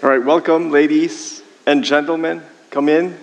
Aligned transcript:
All 0.00 0.08
right, 0.08 0.24
welcome, 0.24 0.70
ladies 0.70 1.42
and 1.66 1.82
gentlemen. 1.82 2.40
Come 2.70 2.88
in. 2.88 3.18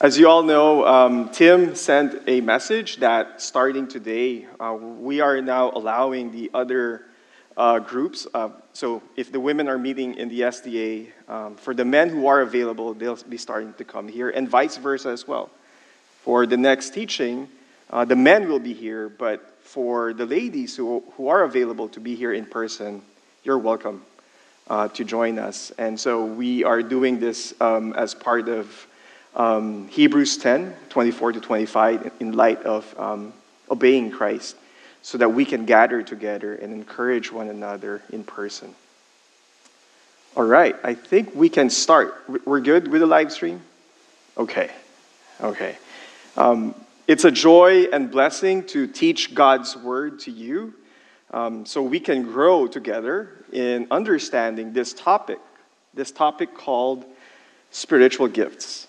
As 0.00 0.16
you 0.16 0.28
all 0.28 0.44
know, 0.44 0.86
um, 0.86 1.28
Tim 1.30 1.74
sent 1.74 2.22
a 2.28 2.40
message 2.40 2.98
that 2.98 3.42
starting 3.42 3.88
today, 3.88 4.46
uh, 4.60 4.74
we 4.74 5.20
are 5.20 5.42
now 5.42 5.72
allowing 5.72 6.30
the 6.30 6.52
other 6.54 7.04
uh, 7.56 7.80
groups. 7.80 8.28
Uh, 8.32 8.50
so, 8.74 9.02
if 9.16 9.32
the 9.32 9.40
women 9.40 9.66
are 9.66 9.76
meeting 9.76 10.14
in 10.14 10.28
the 10.28 10.42
SDA, 10.42 11.08
um, 11.28 11.56
for 11.56 11.74
the 11.74 11.84
men 11.84 12.10
who 12.10 12.28
are 12.28 12.42
available, 12.42 12.94
they'll 12.94 13.16
be 13.16 13.36
starting 13.36 13.74
to 13.74 13.84
come 13.84 14.06
here, 14.06 14.30
and 14.30 14.48
vice 14.48 14.76
versa 14.76 15.08
as 15.08 15.26
well. 15.26 15.50
For 16.22 16.46
the 16.46 16.58
next 16.58 16.90
teaching, 16.90 17.48
uh, 17.90 18.04
the 18.04 18.14
men 18.14 18.48
will 18.48 18.60
be 18.60 18.72
here, 18.72 19.08
but 19.08 19.58
for 19.64 20.12
the 20.12 20.26
ladies 20.26 20.76
who, 20.76 21.02
who 21.16 21.26
are 21.26 21.42
available 21.42 21.88
to 21.88 21.98
be 21.98 22.14
here 22.14 22.32
in 22.32 22.46
person, 22.46 23.02
you're 23.42 23.58
welcome 23.58 24.04
uh, 24.70 24.88
to 24.88 25.04
join 25.04 25.38
us. 25.38 25.72
And 25.76 25.98
so 25.98 26.24
we 26.24 26.64
are 26.64 26.82
doing 26.82 27.18
this 27.18 27.52
um, 27.60 27.92
as 27.94 28.14
part 28.14 28.48
of 28.48 28.86
um, 29.34 29.88
Hebrews 29.88 30.38
10 30.38 30.74
24 30.88 31.32
to 31.32 31.40
25 31.40 32.12
in 32.20 32.32
light 32.32 32.62
of 32.62 32.98
um, 32.98 33.32
obeying 33.70 34.10
Christ 34.10 34.56
so 35.02 35.18
that 35.18 35.30
we 35.30 35.44
can 35.44 35.66
gather 35.66 36.02
together 36.02 36.54
and 36.54 36.72
encourage 36.72 37.32
one 37.32 37.48
another 37.48 38.00
in 38.10 38.24
person. 38.24 38.74
All 40.36 40.44
right, 40.44 40.76
I 40.84 40.94
think 40.94 41.34
we 41.34 41.48
can 41.48 41.70
start. 41.70 42.14
We're 42.44 42.60
good 42.60 42.88
with 42.88 43.00
the 43.00 43.06
live 43.06 43.32
stream? 43.32 43.60
Okay, 44.38 44.70
okay. 45.40 45.76
Um, 46.36 46.74
it's 47.08 47.24
a 47.24 47.30
joy 47.32 47.84
and 47.92 48.10
blessing 48.10 48.64
to 48.68 48.86
teach 48.86 49.34
God's 49.34 49.76
word 49.76 50.20
to 50.20 50.30
you 50.30 50.74
um, 51.32 51.64
so 51.64 51.82
we 51.82 52.00
can 52.00 52.22
grow 52.22 52.66
together 52.66 53.30
in 53.52 53.86
understanding 53.90 54.72
this 54.72 54.92
topic, 54.92 55.38
this 55.94 56.10
topic 56.10 56.54
called 56.54 57.04
spiritual 57.70 58.28
gifts. 58.28 58.86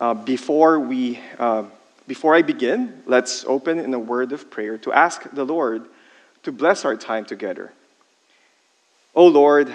Uh, 0.00 0.14
before, 0.14 0.80
we, 0.80 1.20
uh, 1.38 1.64
before 2.06 2.34
I 2.34 2.42
begin, 2.42 3.02
let's 3.06 3.44
open 3.44 3.78
in 3.78 3.92
a 3.94 3.98
word 3.98 4.32
of 4.32 4.50
prayer 4.50 4.78
to 4.78 4.92
ask 4.92 5.22
the 5.32 5.44
Lord 5.44 5.84
to 6.42 6.52
bless 6.52 6.84
our 6.84 6.96
time 6.96 7.24
together. 7.24 7.72
Oh 9.14 9.26
Lord, 9.26 9.72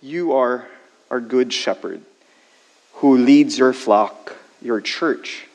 you 0.00 0.32
are 0.32 0.66
our 1.10 1.20
good 1.20 1.52
shepherd 1.52 2.00
who 2.94 3.18
leads 3.18 3.58
your 3.58 3.72
flock, 3.72 4.36
your 4.62 4.80
church. 4.80 5.46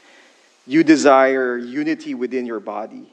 You 0.66 0.84
desire 0.84 1.58
unity 1.58 2.14
within 2.14 2.46
your 2.46 2.60
body. 2.60 3.10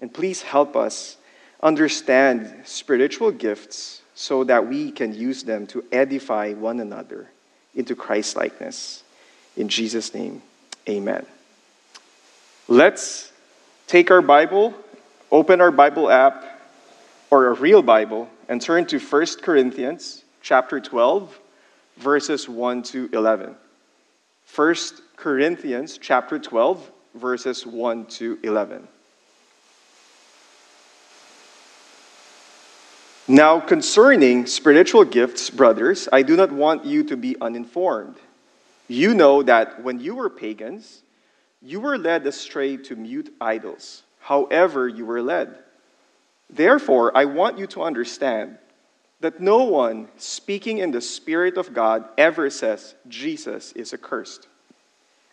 And 0.00 0.12
please 0.12 0.42
help 0.42 0.76
us 0.76 1.16
understand 1.62 2.54
spiritual 2.64 3.30
gifts 3.30 4.02
so 4.14 4.44
that 4.44 4.66
we 4.66 4.90
can 4.90 5.14
use 5.14 5.42
them 5.44 5.66
to 5.68 5.84
edify 5.92 6.52
one 6.52 6.80
another 6.80 7.28
into 7.74 7.94
Christ 7.94 8.36
likeness. 8.36 9.02
In 9.56 9.68
Jesus' 9.68 10.14
name, 10.14 10.42
amen. 10.88 11.26
Let's 12.66 13.32
take 13.86 14.10
our 14.10 14.22
Bible, 14.22 14.74
open 15.30 15.60
our 15.60 15.70
Bible 15.70 16.10
app 16.10 16.44
or 17.30 17.46
a 17.46 17.52
real 17.52 17.82
Bible, 17.82 18.28
and 18.48 18.60
turn 18.60 18.86
to 18.86 18.98
1 18.98 19.26
Corinthians 19.42 20.24
chapter 20.42 20.80
12, 20.80 21.38
verses 21.98 22.48
1 22.48 22.82
to 22.84 23.08
11. 23.12 23.54
1 24.54 24.74
Corinthians 25.16 25.98
chapter 25.98 26.38
12, 26.38 26.90
verses 27.14 27.66
1 27.66 28.06
to 28.06 28.38
11. 28.42 28.88
Now, 33.30 33.60
concerning 33.60 34.46
spiritual 34.46 35.04
gifts, 35.04 35.50
brothers, 35.50 36.08
I 36.10 36.22
do 36.22 36.34
not 36.34 36.50
want 36.50 36.86
you 36.86 37.04
to 37.04 37.16
be 37.16 37.36
uninformed. 37.38 38.16
You 38.88 39.12
know 39.12 39.42
that 39.42 39.82
when 39.82 40.00
you 40.00 40.14
were 40.14 40.30
pagans, 40.30 41.02
you 41.60 41.78
were 41.80 41.98
led 41.98 42.26
astray 42.26 42.78
to 42.78 42.96
mute 42.96 43.34
idols, 43.38 44.02
however, 44.20 44.88
you 44.88 45.04
were 45.04 45.20
led. 45.20 45.54
Therefore, 46.48 47.14
I 47.14 47.26
want 47.26 47.58
you 47.58 47.66
to 47.66 47.82
understand 47.82 48.56
that 49.20 49.40
no 49.40 49.64
one 49.64 50.08
speaking 50.16 50.78
in 50.78 50.90
the 50.90 51.02
Spirit 51.02 51.58
of 51.58 51.74
God 51.74 52.08
ever 52.16 52.48
says 52.48 52.94
Jesus 53.08 53.72
is 53.72 53.92
accursed. 53.92 54.46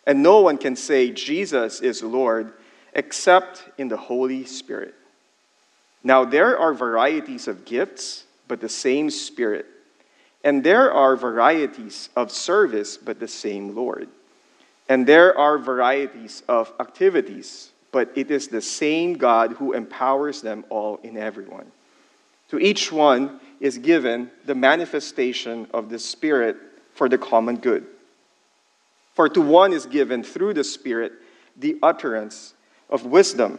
And 0.06 0.22
no 0.22 0.42
one 0.42 0.58
can 0.58 0.76
say 0.76 1.12
Jesus 1.12 1.80
is 1.80 2.02
Lord 2.02 2.52
except 2.92 3.64
in 3.78 3.88
the 3.88 3.96
Holy 3.96 4.44
Spirit. 4.44 4.94
Now, 6.02 6.24
there 6.24 6.58
are 6.58 6.72
varieties 6.72 7.48
of 7.48 7.64
gifts, 7.64 8.24
but 8.48 8.60
the 8.60 8.68
same 8.68 9.10
Spirit. 9.10 9.66
And 10.44 10.62
there 10.62 10.92
are 10.92 11.16
varieties 11.16 12.08
of 12.14 12.30
service, 12.30 12.96
but 12.96 13.18
the 13.18 13.28
same 13.28 13.74
Lord. 13.74 14.08
And 14.88 15.06
there 15.06 15.36
are 15.36 15.58
varieties 15.58 16.42
of 16.48 16.72
activities, 16.78 17.70
but 17.90 18.12
it 18.14 18.30
is 18.30 18.48
the 18.48 18.60
same 18.62 19.14
God 19.14 19.52
who 19.52 19.72
empowers 19.72 20.42
them 20.42 20.64
all 20.70 21.00
in 21.02 21.16
everyone. 21.16 21.66
To 22.50 22.58
each 22.58 22.92
one 22.92 23.40
is 23.58 23.78
given 23.78 24.30
the 24.44 24.54
manifestation 24.54 25.66
of 25.74 25.88
the 25.88 25.98
Spirit 25.98 26.56
for 26.94 27.08
the 27.08 27.18
common 27.18 27.56
good. 27.56 27.84
For 29.14 29.28
to 29.30 29.40
one 29.40 29.72
is 29.72 29.86
given 29.86 30.22
through 30.22 30.54
the 30.54 30.62
Spirit 30.62 31.12
the 31.56 31.78
utterance 31.82 32.54
of 32.88 33.06
wisdom 33.06 33.58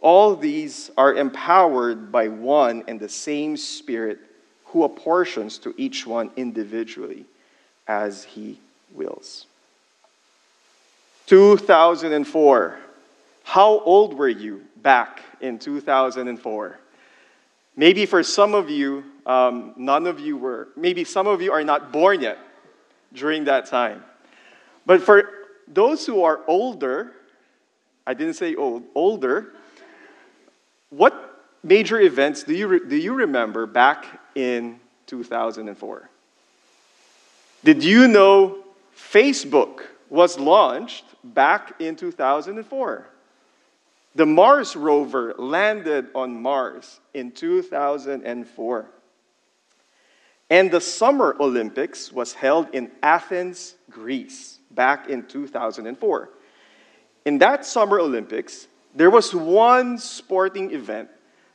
All 0.00 0.36
these 0.36 0.90
are 0.96 1.14
empowered 1.14 2.12
by 2.12 2.28
one 2.28 2.84
and 2.86 3.00
the 3.00 3.08
same 3.08 3.56
Spirit 3.56 4.18
who 4.66 4.84
apportions 4.84 5.58
to 5.58 5.74
each 5.76 6.06
one 6.06 6.30
individually 6.36 7.24
as 7.88 8.24
he 8.24 8.58
wills. 8.94 9.46
2004. 11.26 12.78
How 13.44 13.78
old 13.80 14.14
were 14.14 14.28
you 14.28 14.62
back 14.82 15.22
in 15.40 15.58
2004? 15.58 16.78
Maybe 17.76 18.06
for 18.06 18.22
some 18.22 18.54
of 18.54 18.70
you, 18.70 19.04
um, 19.24 19.74
none 19.76 20.06
of 20.06 20.18
you 20.18 20.36
were, 20.36 20.68
maybe 20.76 21.04
some 21.04 21.26
of 21.26 21.42
you 21.42 21.52
are 21.52 21.62
not 21.62 21.92
born 21.92 22.22
yet 22.22 22.38
during 23.12 23.44
that 23.44 23.66
time. 23.66 24.02
But 24.84 25.02
for 25.02 25.30
those 25.68 26.06
who 26.06 26.22
are 26.22 26.40
older, 26.46 27.12
I 28.06 28.14
didn't 28.14 28.34
say 28.34 28.54
old, 28.54 28.84
older, 28.94 29.52
what 30.90 31.44
major 31.62 32.00
events 32.00 32.42
do 32.42 32.54
you, 32.54 32.68
re- 32.68 32.88
do 32.88 32.96
you 32.96 33.14
remember 33.14 33.66
back 33.66 34.06
in 34.34 34.80
2004? 35.06 36.10
Did 37.64 37.82
you 37.82 38.08
know 38.08 38.58
Facebook 38.96 39.80
was 40.08 40.38
launched 40.38 41.04
back 41.24 41.80
in 41.80 41.96
2004? 41.96 43.06
The 44.14 44.26
Mars 44.26 44.76
rover 44.76 45.34
landed 45.36 46.06
on 46.14 46.40
Mars 46.40 47.00
in 47.12 47.32
2004. 47.32 48.86
And 50.48 50.70
the 50.70 50.80
Summer 50.80 51.36
Olympics 51.40 52.12
was 52.12 52.32
held 52.32 52.68
in 52.72 52.90
Athens, 53.02 53.74
Greece, 53.90 54.58
back 54.70 55.08
in 55.08 55.26
2004. 55.26 56.30
In 57.24 57.38
that 57.38 57.66
Summer 57.66 57.98
Olympics, 57.98 58.68
there 58.96 59.10
was 59.10 59.34
one 59.34 59.98
sporting 59.98 60.72
event 60.72 61.10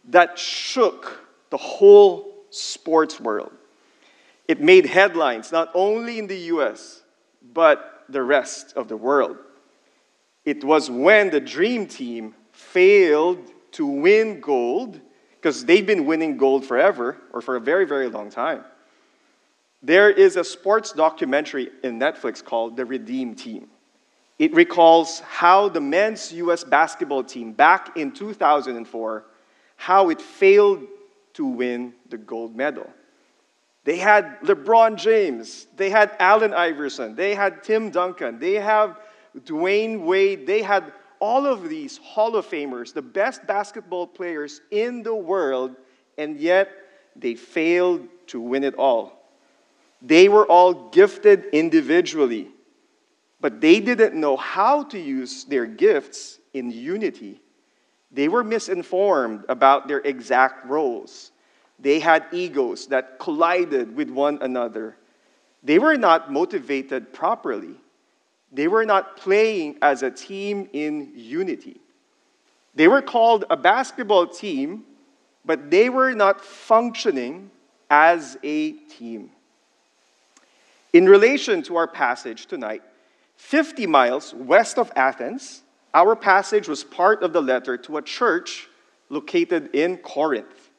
that 0.09 0.37
shook 0.37 1.27
the 1.49 1.57
whole 1.57 2.45
sports 2.51 3.19
world. 3.19 3.51
It 4.47 4.61
made 4.61 4.85
headlines 4.85 5.51
not 5.51 5.71
only 5.73 6.19
in 6.19 6.27
the 6.27 6.37
US, 6.53 7.01
but 7.53 8.05
the 8.09 8.21
rest 8.21 8.73
of 8.75 8.87
the 8.87 8.95
world. 8.95 9.37
It 10.45 10.63
was 10.63 10.89
when 10.91 11.31
the 11.31 11.39
Dream 11.39 11.87
Team 11.87 12.35
failed 12.51 13.39
to 13.71 13.87
win 13.87 14.39
gold, 14.39 14.99
because 15.35 15.65
they've 15.65 15.85
been 15.85 16.05
winning 16.05 16.37
gold 16.37 16.63
forever, 16.63 17.17
or 17.33 17.41
for 17.41 17.55
a 17.55 17.59
very, 17.59 17.85
very 17.85 18.07
long 18.07 18.29
time. 18.29 18.63
There 19.81 20.11
is 20.11 20.35
a 20.35 20.43
sports 20.43 20.91
documentary 20.91 21.69
in 21.83 21.97
Netflix 21.97 22.43
called 22.43 22.77
The 22.77 22.85
Redeem 22.85 23.33
Team. 23.33 23.70
It 24.41 24.55
recalls 24.55 25.19
how 25.19 25.69
the 25.69 25.79
men's 25.79 26.33
US 26.33 26.63
basketball 26.63 27.23
team 27.23 27.51
back 27.51 27.95
in 27.95 28.11
2004 28.11 29.23
how 29.75 30.09
it 30.09 30.19
failed 30.19 30.81
to 31.33 31.45
win 31.45 31.93
the 32.09 32.17
gold 32.17 32.55
medal. 32.55 32.89
They 33.83 33.97
had 33.97 34.39
LeBron 34.41 34.95
James. 34.95 35.67
They 35.77 35.91
had 35.91 36.15
Allen 36.17 36.55
Iverson. 36.55 37.15
They 37.15 37.35
had 37.35 37.61
Tim 37.61 37.91
Duncan. 37.91 38.39
They 38.39 38.55
have 38.55 38.97
Dwyane 39.37 40.05
Wade. 40.05 40.47
They 40.47 40.63
had 40.63 40.91
all 41.19 41.45
of 41.45 41.69
these 41.69 41.99
Hall 41.99 42.35
of 42.35 42.47
Famers, 42.47 42.95
the 42.95 43.03
best 43.03 43.45
basketball 43.45 44.07
players 44.07 44.61
in 44.71 45.03
the 45.03 45.13
world, 45.13 45.75
and 46.17 46.39
yet 46.39 46.67
they 47.15 47.35
failed 47.35 48.07
to 48.25 48.41
win 48.41 48.63
it 48.63 48.73
all. 48.73 49.21
They 50.01 50.29
were 50.29 50.47
all 50.47 50.89
gifted 50.89 51.45
individually, 51.53 52.47
but 53.41 53.59
they 53.59 53.79
didn't 53.79 54.13
know 54.13 54.37
how 54.37 54.83
to 54.83 54.99
use 54.99 55.43
their 55.45 55.65
gifts 55.65 56.39
in 56.53 56.71
unity. 56.71 57.41
They 58.11 58.27
were 58.27 58.43
misinformed 58.43 59.45
about 59.49 59.87
their 59.87 59.99
exact 59.99 60.65
roles. 60.67 61.31
They 61.79 61.99
had 61.99 62.25
egos 62.31 62.87
that 62.87 63.17
collided 63.19 63.95
with 63.95 64.09
one 64.09 64.37
another. 64.41 64.95
They 65.63 65.79
were 65.79 65.97
not 65.97 66.31
motivated 66.31 67.11
properly. 67.13 67.75
They 68.51 68.67
were 68.67 68.85
not 68.85 69.17
playing 69.17 69.77
as 69.81 70.03
a 70.03 70.11
team 70.11 70.69
in 70.73 71.11
unity. 71.15 71.79
They 72.75 72.87
were 72.87 73.01
called 73.01 73.45
a 73.49 73.57
basketball 73.57 74.27
team, 74.27 74.83
but 75.45 75.71
they 75.71 75.89
were 75.89 76.13
not 76.13 76.41
functioning 76.41 77.49
as 77.89 78.37
a 78.43 78.71
team. 78.71 79.31
In 80.93 81.07
relation 81.07 81.63
to 81.63 81.77
our 81.77 81.87
passage 81.87 82.45
tonight, 82.45 82.83
50 83.41 83.85
miles 83.87 84.33
west 84.33 84.77
of 84.77 84.93
Athens, 84.95 85.63
our 85.93 86.15
passage 86.15 86.69
was 86.69 86.85
part 86.85 87.21
of 87.21 87.33
the 87.33 87.41
letter 87.41 87.75
to 87.75 87.97
a 87.97 88.01
church 88.01 88.69
located 89.09 89.75
in 89.75 89.97
Corinth, 89.97 90.69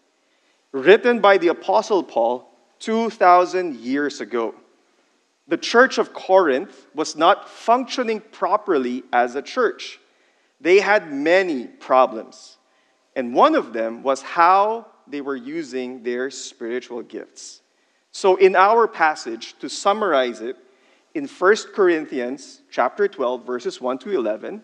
written 0.70 1.20
by 1.20 1.36
the 1.36 1.48
Apostle 1.48 2.02
Paul 2.02 2.48
2,000 2.78 3.74
years 3.76 4.22
ago. 4.22 4.54
The 5.48 5.58
church 5.58 5.98
of 5.98 6.14
Corinth 6.14 6.86
was 6.94 7.14
not 7.14 7.46
functioning 7.46 8.20
properly 8.20 9.02
as 9.12 9.34
a 9.34 9.42
church. 9.42 9.98
They 10.60 10.78
had 10.78 11.12
many 11.12 11.66
problems, 11.66 12.56
and 13.14 13.34
one 13.34 13.54
of 13.54 13.74
them 13.74 14.02
was 14.02 14.22
how 14.22 14.86
they 15.08 15.20
were 15.20 15.36
using 15.36 16.04
their 16.04 16.30
spiritual 16.30 17.02
gifts. 17.02 17.60
So 18.12 18.36
in 18.36 18.56
our 18.56 18.86
passage 18.86 19.58
to 19.58 19.68
summarize 19.68 20.40
it 20.40 20.56
in 21.14 21.26
1 21.26 21.56
Corinthians 21.74 22.62
chapter 22.70 23.06
12 23.06 23.46
verses 23.46 23.80
1 23.80 23.98
to 23.98 24.10
11, 24.10 24.62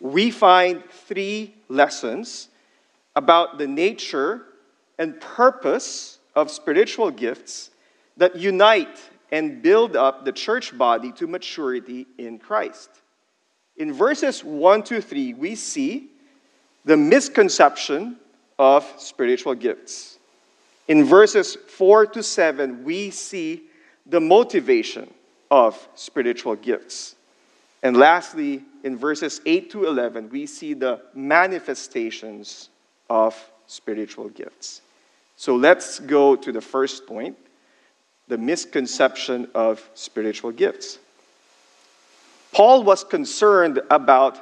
we 0.00 0.30
find 0.30 0.82
three 0.90 1.54
lessons 1.68 2.48
about 3.14 3.58
the 3.58 3.66
nature 3.66 4.42
and 4.98 5.20
purpose 5.20 6.18
of 6.34 6.50
spiritual 6.50 7.10
gifts 7.10 7.70
that 8.16 8.36
unite 8.36 9.00
and 9.32 9.62
build 9.62 9.96
up 9.96 10.24
the 10.24 10.32
church 10.32 10.76
body 10.76 11.12
to 11.12 11.26
maturity 11.26 12.06
in 12.18 12.38
Christ. 12.38 12.90
In 13.76 13.92
verses 13.92 14.42
1 14.42 14.82
to 14.84 15.00
3, 15.00 15.34
we 15.34 15.54
see 15.54 16.08
the 16.84 16.96
misconception 16.96 18.16
of 18.58 18.86
spiritual 18.98 19.54
gifts. 19.54 20.18
In 20.88 21.04
verses 21.04 21.56
4 21.68 22.06
to 22.06 22.22
7, 22.22 22.84
we 22.84 23.10
see 23.10 23.62
the 24.06 24.20
motivation 24.20 25.08
of 25.50 25.88
spiritual 25.94 26.56
gifts. 26.56 27.16
And 27.82 27.96
lastly, 27.96 28.62
in 28.84 28.96
verses 28.96 29.40
8 29.46 29.70
to 29.70 29.86
11, 29.86 30.30
we 30.30 30.46
see 30.46 30.74
the 30.74 31.00
manifestations 31.14 32.68
of 33.08 33.34
spiritual 33.66 34.28
gifts. 34.28 34.82
So 35.36 35.56
let's 35.56 35.98
go 35.98 36.36
to 36.36 36.52
the 36.52 36.60
first 36.60 37.06
point 37.06 37.36
the 38.28 38.38
misconception 38.38 39.48
of 39.54 39.90
spiritual 39.94 40.52
gifts. 40.52 40.98
Paul 42.52 42.84
was 42.84 43.02
concerned 43.02 43.80
about 43.90 44.38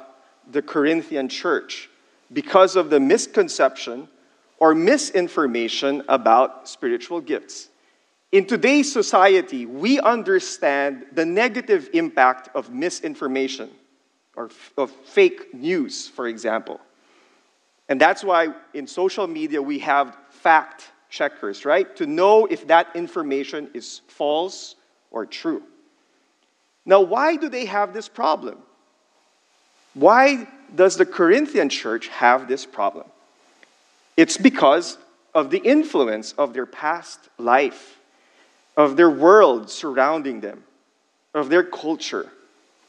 the 0.51 0.61
Corinthian 0.61 1.27
church 1.27 1.89
because 2.31 2.75
of 2.75 2.89
the 2.89 2.99
misconception 2.99 4.07
or 4.59 4.75
misinformation 4.75 6.03
about 6.07 6.69
spiritual 6.69 7.21
gifts. 7.21 7.69
In 8.31 8.45
today's 8.45 8.91
society, 8.91 9.65
we 9.65 9.99
understand 9.99 11.05
the 11.13 11.25
negative 11.25 11.89
impact 11.93 12.49
of 12.53 12.71
misinformation 12.71 13.71
or 14.35 14.51
of 14.77 14.91
fake 14.91 15.53
news, 15.53 16.07
for 16.07 16.27
example. 16.27 16.79
And 17.87 17.99
that's 17.99 18.23
why 18.23 18.49
in 18.75 18.85
social 18.85 19.25
media 19.25 19.59
we 19.59 19.79
have 19.79 20.15
fact 20.29 20.91
checkers, 21.09 21.65
right? 21.65 21.95
To 21.95 22.05
know 22.05 22.45
if 22.45 22.67
that 22.67 22.95
information 22.95 23.71
is 23.73 24.01
false 24.07 24.75
or 25.09 25.25
true. 25.25 25.63
Now, 26.85 27.01
why 27.01 27.35
do 27.35 27.49
they 27.49 27.65
have 27.65 27.93
this 27.93 28.07
problem? 28.07 28.59
Why 29.95 30.47
does 30.75 30.97
the 30.97 31.05
Corinthian 31.05 31.69
church 31.69 32.09
have 32.09 32.47
this 32.47 32.63
problem? 32.63 33.07
It's 34.15 34.37
because 34.37 34.99
of 35.33 35.49
the 35.49 35.57
influence 35.57 36.33
of 36.33 36.53
their 36.53 36.67
past 36.67 37.19
life 37.39 37.98
of 38.79 38.95
their 38.95 39.09
world 39.09 39.69
surrounding 39.69 40.39
them, 40.39 40.63
of 41.33 41.49
their 41.49 41.63
culture. 41.63 42.31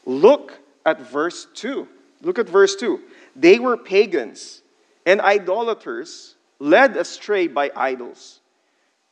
Look 0.05 0.57
at 0.85 1.01
verse 1.01 1.47
2. 1.53 1.85
Look 2.21 2.39
at 2.39 2.47
verse 2.47 2.77
2. 2.77 3.01
They 3.35 3.59
were 3.59 3.75
pagans 3.75 4.61
and 5.05 5.19
idolaters, 5.19 6.35
led 6.59 6.95
astray 6.95 7.47
by 7.47 7.71
idols. 7.75 8.39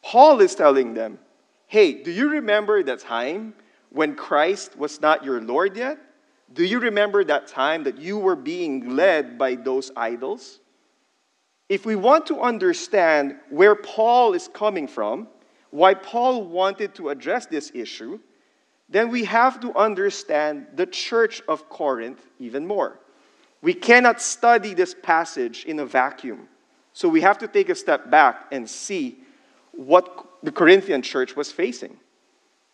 Paul 0.02 0.40
is 0.40 0.56
telling 0.56 0.94
them, 0.94 1.20
hey, 1.68 1.92
do 1.92 2.12
you 2.12 2.30
remember 2.30 2.81
that 2.81 3.00
time 3.00 3.56
when 3.90 4.16
Christ 4.16 4.78
was 4.78 5.02
not 5.02 5.26
your 5.26 5.42
Lord 5.42 5.76
yet? 5.76 5.98
Do 6.54 6.64
you 6.64 6.80
remember 6.80 7.26
that 7.26 7.48
time 7.48 7.84
that 7.84 7.98
you 7.98 8.18
were 8.18 8.38
being 8.38 8.96
led 8.96 9.38
by 9.38 9.56
those 9.56 9.92
idols? 9.98 10.62
If 11.68 11.86
we 11.86 11.98
want 11.98 12.28
to 12.28 12.40
understand 12.40 13.36
where 13.50 13.76
Paul 13.76 14.34
is 14.34 14.48
coming 14.48 14.88
from, 14.88 15.28
why 15.71 15.94
Paul 15.94 16.44
wanted 16.44 16.95
to 16.95 17.10
address 17.10 17.45
this 17.45 17.71
issue, 17.74 18.19
then 18.89 19.10
we 19.10 19.24
have 19.25 19.60
to 19.60 19.74
understand 19.75 20.68
the 20.75 20.86
church 20.86 21.42
of 21.48 21.69
Corinth 21.69 22.25
even 22.39 22.66
more. 22.66 23.00
We 23.62 23.74
cannot 23.74 24.21
study 24.21 24.74
this 24.74 24.95
passage 24.95 25.66
in 25.66 25.80
a 25.80 25.86
vacuum. 25.86 26.48
So 26.94 27.07
we 27.07 27.21
have 27.21 27.38
to 27.39 27.48
take 27.48 27.69
a 27.69 27.75
step 27.75 28.10
back 28.10 28.48
and 28.51 28.69
see 28.69 29.19
what 29.74 30.27
the 30.44 30.51
Corinthian 30.51 31.01
church 31.01 31.36
was 31.36 31.51
facing. 31.51 31.98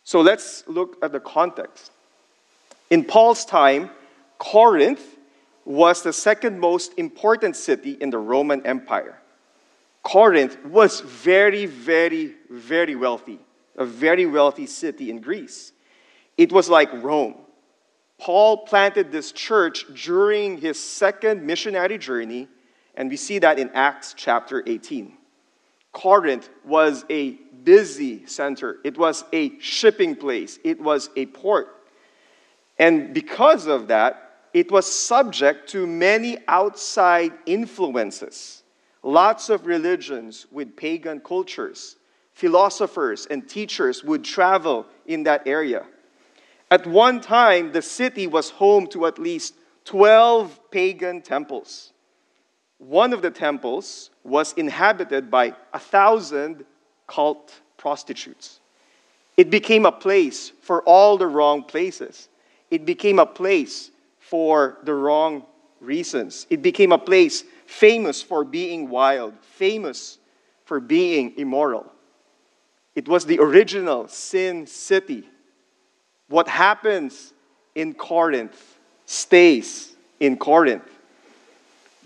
So 0.03 0.21
let's 0.21 0.63
look 0.67 0.97
at 1.03 1.11
the 1.11 1.19
context. 1.19 1.91
In 2.89 3.03
Paul's 3.03 3.43
time, 3.45 3.89
Corinth 4.37 5.01
was 5.65 6.03
the 6.03 6.13
second 6.13 6.59
most 6.59 6.93
important 6.97 7.55
city 7.55 7.97
in 7.99 8.11
the 8.11 8.19
Roman 8.19 8.65
Empire. 8.65 9.19
Corinth 10.05 10.63
was 10.65 11.01
very, 11.01 11.65
very, 11.65 12.35
very 12.51 12.95
wealthy, 12.95 13.39
a 13.75 13.85
very 13.85 14.27
wealthy 14.27 14.67
city 14.67 15.09
in 15.09 15.19
Greece. 15.19 15.71
It 16.37 16.51
was 16.51 16.69
like 16.69 16.93
Rome. 16.93 17.33
Paul 18.19 18.65
planted 18.65 19.11
this 19.11 19.31
church 19.31 19.83
during 20.03 20.59
his 20.61 20.79
second 20.79 21.43
missionary 21.43 21.97
journey, 21.97 22.47
and 22.93 23.09
we 23.09 23.17
see 23.17 23.39
that 23.39 23.57
in 23.57 23.71
Acts 23.73 24.13
chapter 24.15 24.61
18. 24.67 25.11
Corinth 25.91 26.49
was 26.63 27.03
a 27.09 27.31
busy 27.63 28.27
center, 28.27 28.77
it 28.83 28.99
was 28.99 29.23
a 29.33 29.57
shipping 29.59 30.15
place, 30.15 30.59
it 30.63 30.79
was 30.79 31.09
a 31.15 31.25
port. 31.25 31.67
And 32.77 33.11
because 33.11 33.65
of 33.65 33.87
that, 33.87 34.49
it 34.53 34.69
was 34.69 34.85
subject 34.85 35.67
to 35.69 35.87
many 35.87 36.37
outside 36.47 37.33
influences 37.47 38.61
lots 39.05 39.49
of 39.49 39.67
religions 39.67 40.47
with 40.51 40.75
pagan 40.75 41.19
cultures. 41.19 41.95
Philosophers 42.33 43.27
and 43.27 43.47
teachers 43.47 44.03
would 44.03 44.25
travel 44.25 44.85
in 45.05 45.23
that 45.23 45.43
area. 45.45 45.85
At 46.71 46.87
one 46.87 47.21
time, 47.21 47.71
the 47.71 47.83
city 47.83 48.25
was 48.25 48.49
home 48.49 48.87
to 48.87 49.05
at 49.05 49.19
least 49.19 49.53
12 49.85 50.59
pagan 50.71 51.21
temples. 51.21 51.93
One 52.79 53.13
of 53.13 53.21
the 53.21 53.29
temples 53.29 54.09
was 54.23 54.53
inhabited 54.53 55.29
by 55.29 55.53
a 55.71 55.79
thousand 55.79 56.65
cult 57.07 57.61
prostitutes. 57.77 58.59
It 59.37 59.51
became 59.51 59.85
a 59.85 59.91
place 59.91 60.51
for 60.61 60.81
all 60.81 61.17
the 61.17 61.27
wrong 61.27 61.61
places. 61.63 62.27
It 62.71 62.85
became 62.85 63.19
a 63.19 63.25
place 63.25 63.91
for 64.17 64.79
the 64.83 64.95
wrong 64.95 65.45
reasons. 65.79 66.47
It 66.49 66.63
became 66.63 66.91
a 66.91 66.97
place 66.97 67.43
famous 67.65 68.21
for 68.21 68.43
being 68.43 68.89
wild, 68.89 69.33
famous 69.41 70.17
for 70.65 70.79
being 70.79 71.33
immoral. 71.37 71.91
It 72.95 73.07
was 73.07 73.25
the 73.25 73.39
original 73.39 74.07
sin 74.07 74.67
city. 74.67 75.27
What 76.27 76.47
happens 76.47 77.33
in 77.75 77.93
Corinth 77.93 78.79
stays 79.05 79.95
in 80.19 80.37
Corinth. 80.37 80.89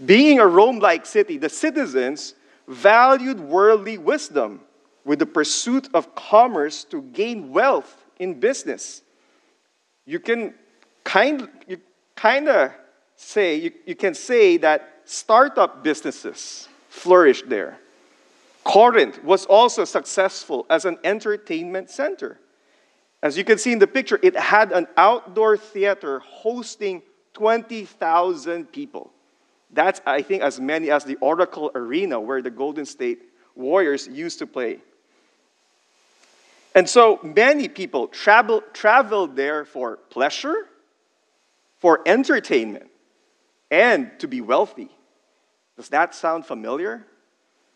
Being 0.06 0.40
a 0.40 0.48
Rome 0.48 0.80
like 0.80 1.06
city, 1.06 1.38
the 1.38 1.50
citizens 1.50 2.34
valued 2.68 3.40
worldly 3.40 3.98
wisdom 3.98 4.62
with 5.06 5.20
the 5.20 5.26
pursuit 5.26 5.90
of 5.94 6.14
commerce 6.16 6.84
to 6.86 7.02
gain 7.02 7.52
wealth 7.52 8.06
in 8.20 8.40
business. 8.40 9.02
You 10.06 10.20
can 10.20 10.54
kind, 11.04 11.48
you 11.68 11.80
kind 12.16 12.48
of 12.48 12.72
say, 13.16 13.56
you, 13.56 13.72
you 13.86 13.96
can 13.96 14.14
say 14.14 14.58
that 14.58 14.99
startup 15.10 15.84
businesses 15.84 16.70
flourished 16.90 17.50
there. 17.50 17.80
Corinth 18.64 19.24
was 19.24 19.46
also 19.48 19.84
successful 19.84 20.68
as 20.70 20.86
an 20.86 21.00
entertainment 21.04 21.90
center. 21.90 22.40
As 23.24 23.36
you 23.36 23.44
can 23.44 23.58
see 23.58 23.72
in 23.72 23.80
the 23.80 23.88
picture, 23.88 24.20
it 24.22 24.36
had 24.36 24.72
an 24.72 24.88
outdoor 24.96 25.58
theater 25.58 26.20
hosting 26.20 27.02
20,000 27.34 28.72
people. 28.72 29.12
That's, 29.72 30.00
I 30.06 30.22
think, 30.22 30.44
as 30.44 30.60
many 30.60 30.92
as 30.92 31.04
the 31.06 31.16
Oracle 31.16 31.72
Arena 31.74 32.20
where 32.20 32.42
the 32.42 32.52
Golden 32.52 32.86
State 32.86 33.20
Warriors 33.56 34.08
used 34.08 34.40
to 34.40 34.48
play. 34.48 34.80
And 36.76 36.88
so 36.88 37.20
many 37.24 37.68
people 37.68 38.08
travel, 38.08 38.62
traveled 38.74 39.36
there 39.36 39.66
for 39.66 39.98
pleasure, 40.12 40.68
for 41.80 42.02
entertainment, 42.06 42.92
and 43.72 44.12
to 44.20 44.28
be 44.28 44.42
wealthy. 44.42 44.90
Does 45.80 45.88
that 45.88 46.14
sound 46.14 46.46
familiar? 46.46 47.08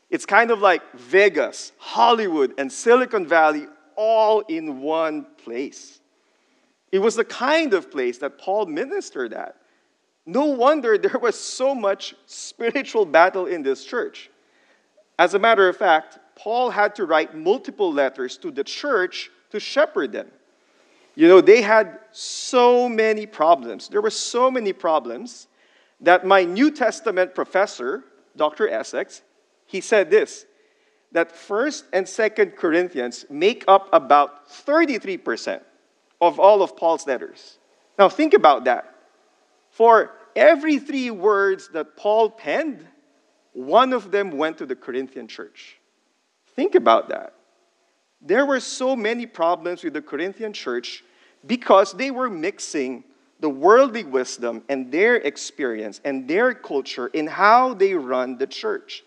It's 0.09 0.25
kind 0.25 0.51
of 0.51 0.59
like 0.59 0.81
Vegas, 0.91 1.71
Hollywood, 1.77 2.53
and 2.57 2.69
Silicon 2.69 3.25
Valley 3.25 3.65
all 3.95 4.41
in 4.41 4.81
one 4.81 5.25
place. 5.41 6.01
It 6.91 6.99
was 6.99 7.15
the 7.15 7.23
kind 7.23 7.73
of 7.73 7.89
place 7.89 8.17
that 8.17 8.37
Paul 8.37 8.65
ministered 8.65 9.31
at. 9.31 9.55
No 10.25 10.47
wonder 10.47 10.97
there 10.97 11.17
was 11.17 11.39
so 11.39 11.73
much 11.73 12.13
spiritual 12.25 13.05
battle 13.05 13.45
in 13.45 13.63
this 13.63 13.85
church. 13.85 14.29
As 15.17 15.33
a 15.33 15.39
matter 15.39 15.69
of 15.69 15.77
fact, 15.77 16.19
Paul 16.35 16.71
had 16.71 16.95
to 16.95 17.05
write 17.05 17.37
multiple 17.37 17.93
letters 17.93 18.35
to 18.39 18.51
the 18.51 18.65
church 18.65 19.31
to 19.51 19.61
shepherd 19.61 20.11
them. 20.11 20.27
You 21.15 21.29
know, 21.29 21.39
they 21.39 21.61
had 21.61 21.99
so 22.11 22.89
many 22.89 23.25
problems. 23.25 23.87
There 23.87 24.01
were 24.01 24.09
so 24.09 24.51
many 24.51 24.73
problems 24.73 25.47
that 26.03 26.25
my 26.25 26.43
New 26.43 26.69
Testament 26.69 27.33
professor, 27.33 28.03
Dr. 28.35 28.69
Essex, 28.69 29.23
he 29.65 29.81
said 29.81 30.11
this 30.11 30.45
that 31.13 31.31
1st 31.31 31.83
and 31.93 32.05
2nd 32.07 32.55
Corinthians 32.55 33.23
make 33.29 33.63
up 33.67 33.87
about 33.93 34.49
33% 34.49 35.61
of 36.19 36.39
all 36.39 36.63
of 36.63 36.75
Paul's 36.75 37.05
letters. 37.05 37.59
Now 37.99 38.09
think 38.09 38.33
about 38.33 38.63
that. 38.63 38.95
For 39.69 40.11
every 40.35 40.79
three 40.79 41.11
words 41.11 41.69
that 41.73 41.95
Paul 41.95 42.31
penned, 42.31 42.87
one 43.53 43.93
of 43.93 44.09
them 44.09 44.31
went 44.31 44.57
to 44.57 44.65
the 44.65 44.75
Corinthian 44.75 45.27
church. 45.27 45.77
Think 46.55 46.73
about 46.73 47.09
that. 47.09 47.35
There 48.19 48.45
were 48.47 48.59
so 48.59 48.95
many 48.95 49.27
problems 49.27 49.83
with 49.83 49.93
the 49.93 50.01
Corinthian 50.01 50.53
church 50.53 51.03
because 51.45 51.93
they 51.93 52.09
were 52.09 52.29
mixing 52.29 53.03
the 53.43 53.49
worldly 53.49 54.05
wisdom 54.05 54.63
and 54.69 54.89
their 54.89 55.17
experience 55.17 55.99
and 56.05 56.29
their 56.29 56.53
culture 56.53 57.07
in 57.07 57.27
how 57.27 57.73
they 57.73 57.93
run 57.93 58.37
the 58.37 58.47
church. 58.47 59.03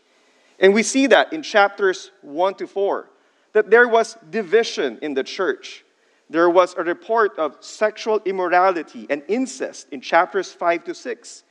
And 0.60 0.74
we 0.74 0.82
see 0.82 1.06
that 1.06 1.32
in 1.32 1.42
chapters 1.42 2.10
1 2.20 2.56
to 2.56 2.66
4, 2.66 3.08
that 3.54 3.70
there 3.70 3.88
was 3.88 4.18
division 4.28 4.98
in 5.00 5.14
the 5.14 5.24
church. 5.24 5.86
There 6.28 6.50
was 6.50 6.74
a 6.76 6.84
report 6.84 7.38
of 7.38 7.56
sexual 7.60 8.20
immorality 8.26 9.06
and 9.08 9.22
incest 9.26 9.86
in 9.90 10.02
chapters 10.02 10.52
5 10.52 10.84
to 10.84 10.94
6. 10.94 11.44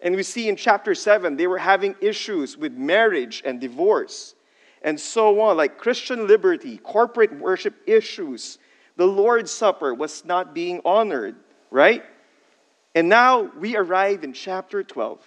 And 0.00 0.16
we 0.16 0.24
see 0.24 0.48
in 0.48 0.56
chapter 0.56 0.96
7, 0.96 1.36
they 1.36 1.46
were 1.46 1.58
having 1.58 1.94
issues 2.00 2.56
with 2.56 2.72
marriage 2.72 3.40
and 3.44 3.60
divorce 3.60 4.34
and 4.82 4.98
so 4.98 5.40
on, 5.40 5.56
like 5.56 5.78
Christian 5.78 6.26
liberty, 6.26 6.78
corporate 6.78 7.38
worship 7.38 7.76
issues. 7.86 8.58
The 8.96 9.06
Lord's 9.06 9.52
Supper 9.52 9.94
was 9.94 10.24
not 10.24 10.54
being 10.54 10.80
honored, 10.84 11.36
right? 11.70 12.02
And 12.94 13.08
now 13.08 13.50
we 13.58 13.76
arrive 13.76 14.24
in 14.24 14.32
chapter 14.32 14.82
12. 14.82 15.20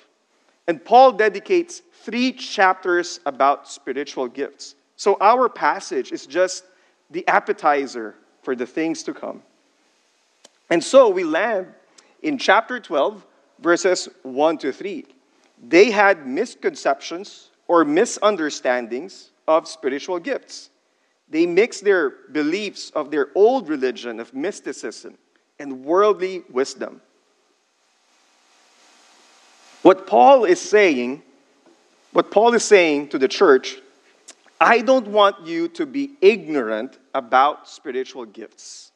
And 0.68 0.84
Paul 0.84 1.12
dedicates 1.12 1.82
three 2.04 2.32
chapters 2.32 3.20
about 3.26 3.68
spiritual 3.68 4.28
gifts. 4.28 4.76
So 4.96 5.18
our 5.20 5.50
passage 5.50 6.12
is 6.12 6.26
just 6.26 6.66
the 7.12 7.28
appetizer 7.28 8.16
for 8.42 8.56
the 8.56 8.66
things 8.66 9.04
to 9.04 9.14
come. 9.14 9.44
And 10.70 10.84
so 10.84 11.10
we 11.10 11.24
land 11.24 11.68
in 12.22 12.38
chapter 12.38 12.80
12, 12.80 13.26
verses 13.60 14.10
1 14.24 14.58
to 14.60 14.72
3. 14.72 15.06
They 15.68 15.92
had 15.92 16.28
misconceptions 16.28 17.52
or 17.68 17.86
misunderstandings 17.86 19.32
of 19.48 19.68
spiritual 19.68 20.20
gifts. 20.20 20.70
They 21.30 21.46
mix 21.46 21.82
their 21.82 22.12
beliefs 22.32 22.92
of 22.92 23.12
their 23.12 23.30
old 23.36 23.70
religion 23.70 24.20
of 24.20 24.34
mysticism 24.34 25.18
and 25.60 25.84
worldly 25.84 26.44
wisdom. 26.50 27.02
What 29.86 30.08
Paul 30.08 30.46
is 30.46 30.60
saying, 30.60 31.22
what 32.12 32.32
Paul 32.32 32.56
is 32.56 32.64
saying 32.64 33.10
to 33.10 33.20
the 33.20 33.28
church, 33.28 33.78
I 34.60 34.82
don't 34.82 35.06
want 35.06 35.46
you 35.46 35.68
to 35.78 35.86
be 35.86 36.14
ignorant 36.22 36.98
about 37.14 37.70
spiritual 37.70 38.26
gifts. 38.26 38.92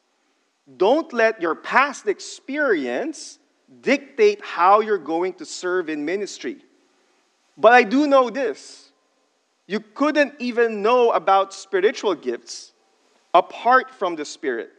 Don't 0.76 1.12
let 1.12 1.40
your 1.40 1.54
past 1.54 2.08
experience 2.08 3.38
dictate 3.82 4.44
how 4.44 4.80
you're 4.80 4.98
going 4.98 5.34
to 5.34 5.44
serve 5.44 5.88
in 5.88 6.04
ministry. 6.04 6.56
But 7.56 7.72
I 7.72 7.84
do 7.84 8.08
know 8.08 8.28
this 8.28 8.90
you 9.68 9.78
couldn't 9.78 10.34
even 10.40 10.82
know 10.82 11.12
about 11.12 11.54
spiritual 11.54 12.16
gifts 12.16 12.72
apart 13.32 13.92
from 13.92 14.16
the 14.16 14.24
Spirit. 14.24 14.70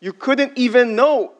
You 0.00 0.14
couldn't 0.14 0.56
even 0.56 0.96
know, 0.96 1.34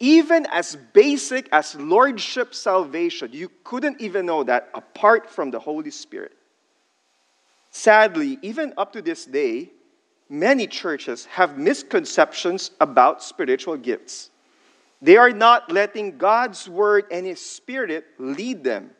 even 0.00 0.46
as 0.50 0.76
basic 0.92 1.48
as 1.50 1.74
Lordship 1.74 2.54
salvation, 2.54 3.30
you 3.32 3.50
couldn't 3.64 4.00
even 4.00 4.26
know 4.26 4.44
that 4.44 4.70
apart 4.74 5.28
from 5.30 5.50
the 5.50 5.58
Holy 5.58 5.90
Spirit. 5.90 6.36
Sadly, 7.70 8.38
even 8.42 8.74
up 8.76 8.92
to 8.92 9.02
this 9.02 9.24
day, 9.24 9.70
many 10.28 10.66
churches 10.66 11.24
have 11.26 11.58
misconceptions 11.58 12.70
about 12.80 13.22
spiritual 13.22 13.76
gifts. 13.76 14.30
They 15.02 15.16
are 15.16 15.30
not 15.30 15.70
letting 15.70 16.18
God's 16.18 16.68
Word 16.68 17.06
and 17.10 17.26
His 17.26 17.44
Spirit 17.44 18.04
lead 18.18 18.64
them. 18.64 18.90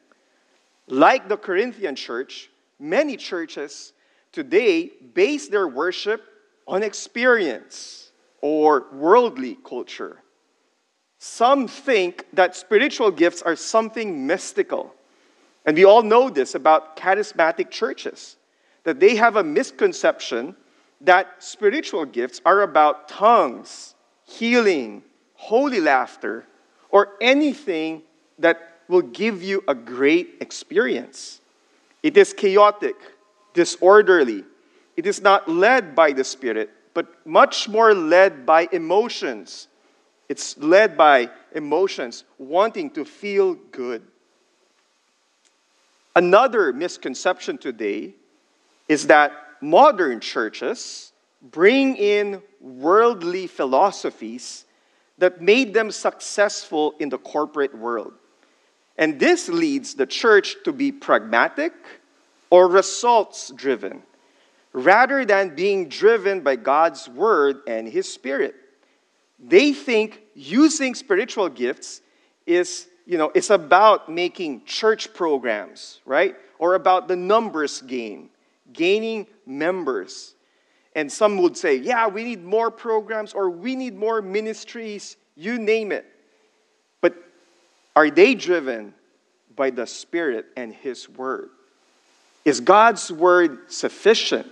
Like 0.87 1.28
the 1.28 1.37
Corinthian 1.37 1.97
church, 1.97 2.50
many 2.78 3.17
churches 3.17 3.93
today 4.33 4.90
base 5.14 5.49
their 5.49 5.69
worship 5.69 6.25
on 6.67 6.83
experience 6.83 8.11
or 8.40 8.87
worldly 8.93 9.59
culture. 9.64 10.23
Some 11.18 11.66
think 11.66 12.26
that 12.32 12.54
spiritual 12.54 13.10
gifts 13.10 13.42
are 13.42 13.56
something 13.56 14.26
mystical. 14.26 14.94
And 15.66 15.76
we 15.76 15.84
all 15.84 16.02
know 16.02 16.30
this 16.30 16.54
about 16.54 16.96
charismatic 16.96 17.70
churches, 17.70 18.37
that 18.84 19.00
they 19.00 19.16
have 19.16 19.37
a 19.37 19.44
misconception 19.44 20.56
that 21.00 21.42
spiritual 21.42 22.04
gifts 22.04 22.40
are 22.44 22.62
about 22.62 23.08
tongues, 23.08 23.94
healing, 24.25 25.02
holy 25.34 25.80
laughter, 25.80 26.46
or 26.90 27.10
anything 27.20 28.02
that 28.38 28.80
will 28.88 29.02
give 29.02 29.42
you 29.42 29.62
a 29.68 29.75
great 29.75 30.37
experience. 30.40 31.40
It 32.02 32.16
is 32.16 32.32
chaotic, 32.32 32.96
disorderly. 33.54 34.44
It 34.96 35.06
is 35.06 35.20
not 35.20 35.48
led 35.48 35.94
by 35.94 36.12
the 36.12 36.25
Spirit, 36.25 36.70
but 36.94 37.26
much 37.26 37.68
more 37.68 37.94
led 37.94 38.46
by 38.46 38.68
emotions. 38.72 39.68
It's 40.28 40.58
led 40.58 40.97
by 40.97 41.30
emotions, 41.54 42.25
wanting 42.38 42.90
to 42.90 43.04
feel 43.04 43.54
good. 43.54 44.02
Another 46.14 46.73
misconception 46.73 47.58
today 47.58 48.14
is 48.88 49.06
that 49.06 49.32
modern 49.61 50.20
churches 50.20 51.12
bring 51.40 51.97
in 51.97 52.42
worldly 52.61 53.47
philosophies 53.47 54.64
that 55.18 55.40
made 55.40 55.75
them 55.75 55.90
successful 55.90 56.94
in 56.99 57.08
the 57.08 57.18
corporate 57.18 57.76
world. 57.76 58.12
And 58.97 59.20
this 59.20 59.49
leads 59.49 59.94
the 59.94 60.06
church 60.06 60.56
to 60.64 60.73
be 60.73 60.90
pragmatic 60.90 61.73
or 62.50 62.68
results 62.68 63.50
driven 63.54 64.02
rather 64.73 65.25
than 65.25 65.54
being 65.54 65.88
driven 65.88 66.40
by 66.40 66.56
God's 66.56 67.08
word 67.08 67.61
and 67.66 67.88
his 67.88 68.12
spirit. 68.12 68.54
They 69.38 69.73
think 69.73 70.21
using 70.35 70.95
spiritual 70.95 71.49
gifts 71.49 72.00
is, 72.47 72.87
you 73.07 73.18
know, 73.18 73.30
it's 73.35 73.50
about 73.50 74.09
making 74.09 74.64
church 74.64 75.12
programs, 75.14 76.00
right? 76.04 76.37
Or 76.59 76.75
about 76.75 77.09
the 77.09 77.16
numbers 77.16 77.80
game, 77.83 78.30
gaining 78.73 79.26
members. 79.47 80.35
And 80.95 81.11
some 81.11 81.37
would 81.38 81.57
say, 81.57 81.76
yeah, 81.76 82.09
we 82.09 82.25
need 82.25 82.45
more 82.45 82.71
programs 82.71 83.33
or 83.33 83.50
we 83.50 83.76
need 83.76 83.95
more 83.95 84.21
ministries, 84.21 85.16
you 85.37 85.59
name 85.59 85.92
it. 85.92 86.04
But 87.00 87.14
are 87.95 88.11
they 88.11 88.35
driven 88.35 88.95
by 89.54 89.71
the 89.71 89.87
Spirit 89.87 90.47
and 90.57 90.75
His 90.75 91.09
Word? 91.09 91.50
Is 92.45 92.61
God's 92.61 93.12
Word 93.12 93.71
sufficient? 93.71 94.50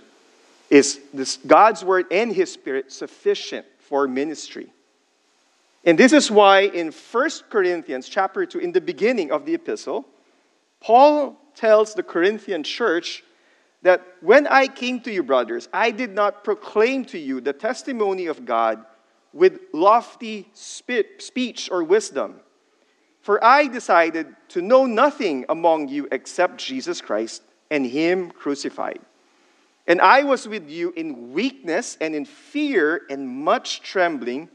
is 0.69 0.99
this 1.13 1.37
God's 1.37 1.83
word 1.83 2.05
and 2.11 2.33
his 2.33 2.51
spirit 2.51 2.91
sufficient 2.91 3.65
for 3.79 4.07
ministry. 4.07 4.71
And 5.83 5.97
this 5.97 6.13
is 6.13 6.29
why 6.29 6.61
in 6.61 6.91
1 6.91 7.29
Corinthians 7.49 8.09
chapter 8.09 8.45
2 8.45 8.59
in 8.59 8.71
the 8.71 8.81
beginning 8.81 9.31
of 9.31 9.45
the 9.45 9.53
epistle 9.53 10.05
Paul 10.79 11.37
tells 11.55 11.93
the 11.93 12.03
Corinthian 12.03 12.63
church 12.63 13.23
that 13.81 14.05
when 14.21 14.47
I 14.47 14.67
came 14.67 14.99
to 15.01 15.11
you 15.11 15.23
brothers 15.23 15.69
I 15.73 15.91
did 15.91 16.11
not 16.11 16.43
proclaim 16.43 17.05
to 17.05 17.17
you 17.17 17.41
the 17.41 17.53
testimony 17.53 18.27
of 18.27 18.45
God 18.45 18.83
with 19.33 19.59
lofty 19.73 20.49
speech 20.53 21.69
or 21.71 21.83
wisdom. 21.83 22.39
For 23.21 23.43
I 23.43 23.67
decided 23.67 24.35
to 24.49 24.61
know 24.61 24.85
nothing 24.85 25.45
among 25.49 25.89
you 25.89 26.07
except 26.11 26.57
Jesus 26.57 27.01
Christ 27.01 27.43
and 27.69 27.85
him 27.85 28.31
crucified. 28.31 28.99
And 29.85 30.01
I 30.01 30.23
was 30.23 30.47
with 30.47 30.69
you 30.69 30.91
in 30.95 31.33
weakness 31.33 31.97
and 32.01 32.15
in 32.15 32.25
fear 32.25 33.01
and 33.09 33.27
much 33.27 33.81
trembling, 33.81 34.49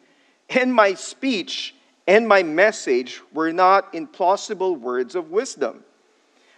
and 0.57 0.73
my 0.73 0.95
speech 0.95 1.75
and 2.07 2.27
my 2.27 2.43
message 2.43 3.21
were 3.33 3.53
not 3.53 3.95
in 3.95 4.07
plausible 4.07 4.77
words 4.77 5.15
of 5.15 5.31
wisdom, 5.31 5.85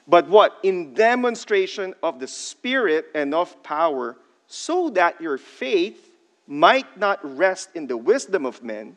but 0.07 0.29
what? 0.29 0.59
In 0.63 0.95
demonstration 0.95 1.95
of 2.03 2.19
the 2.19 2.29
Spirit 2.29 3.07
and 3.15 3.35
of 3.35 3.63
power, 3.63 4.17
so 4.47 4.91
that 4.91 5.21
your 5.21 5.39
faith 5.39 6.11
might 6.47 6.99
not 6.99 7.19
rest 7.37 7.71
in 7.75 7.87
the 7.87 7.97
wisdom 7.97 8.45
of 8.45 8.63
men, 8.63 8.97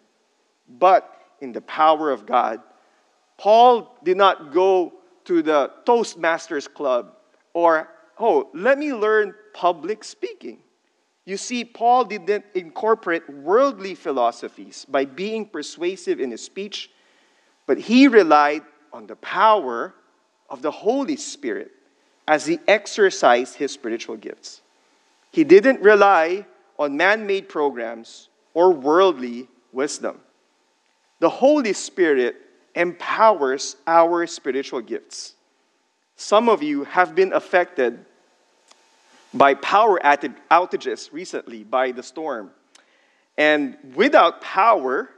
but 0.68 1.22
in 1.42 1.52
the 1.52 1.62
power 1.62 2.12
of 2.12 2.26
God. 2.26 2.62
Paul 3.38 3.96
did 4.04 4.18
not 4.18 4.52
go 4.52 4.94
to 5.26 5.42
the 5.42 5.72
Toastmasters 5.86 6.74
Club 6.74 7.14
or 7.54 7.90
oh, 8.20 8.50
let 8.54 8.78
me 8.78 8.94
learn 8.94 9.34
public 9.54 10.04
speaking. 10.04 10.60
You 11.28 11.36
see, 11.36 11.66
Paul 11.66 12.06
didn't 12.06 12.46
incorporate 12.56 13.30
worldly 13.30 13.96
philosophies 13.96 14.86
by 14.88 15.04
being 15.04 15.46
persuasive 15.46 16.22
in 16.22 16.32
his 16.32 16.42
speech, 16.42 16.90
but 17.66 17.78
he 17.78 18.08
relied 18.08 18.62
on 18.94 19.08
the 19.08 19.18
power 19.18 19.94
of 20.50 20.62
the 20.62 20.72
Holy 20.72 21.18
Spirit 21.18 21.72
as 22.30 22.46
he 22.46 22.60
exercised 22.66 23.56
his 23.56 23.74
spiritual 23.74 24.16
gifts. 24.16 24.62
He 25.30 25.44
didn't 25.44 25.82
rely 25.82 26.46
on 26.80 26.96
man 26.96 27.28
made 27.28 27.50
programs 27.50 28.30
or 28.54 28.72
worldly 28.72 29.50
wisdom. 29.74 30.22
The 31.20 31.28
Holy 31.28 31.74
Spirit 31.74 32.38
empowers 32.74 33.76
our 33.86 34.26
spiritual 34.28 34.80
gifts. 34.80 35.34
Some 36.16 36.48
of 36.48 36.64
you 36.64 36.86
have 36.86 37.16
been 37.16 37.34
affected 37.34 38.06
by 39.34 39.54
power 39.56 40.00
outages 40.04 41.12
recently 41.12 41.64
by 41.64 41.92
the 41.92 42.04
storm. 42.04 42.52
And 43.38 43.78
without 43.96 44.42
power, 44.42 45.10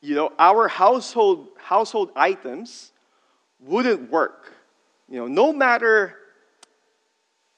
you 0.00 0.14
know, 0.14 0.32
our 0.38 0.66
household, 0.68 1.48
household 1.56 2.10
items 2.16 2.92
wouldn't 3.60 4.10
work. 4.10 4.52
You 5.08 5.20
know, 5.20 5.26
no 5.26 5.52
matter 5.52 6.16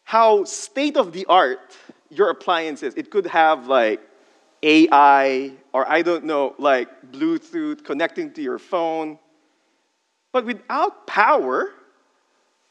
how 0.02 0.44
state 0.44 0.96
of 0.96 1.12
the 1.12 1.24
art 1.26 1.76
your 2.10 2.30
appliance 2.30 2.82
is, 2.82 2.94
it 2.94 3.10
could 3.10 3.26
have 3.26 3.68
like 3.68 4.00
AI 4.62 5.52
or 5.72 5.88
I 5.88 6.02
don't 6.02 6.24
know, 6.24 6.54
like 6.58 6.88
Bluetooth 7.10 7.84
connecting 7.84 8.32
to 8.34 8.42
your 8.42 8.58
phone. 8.58 9.18
But 10.32 10.44
without 10.44 11.06
power, 11.06 11.70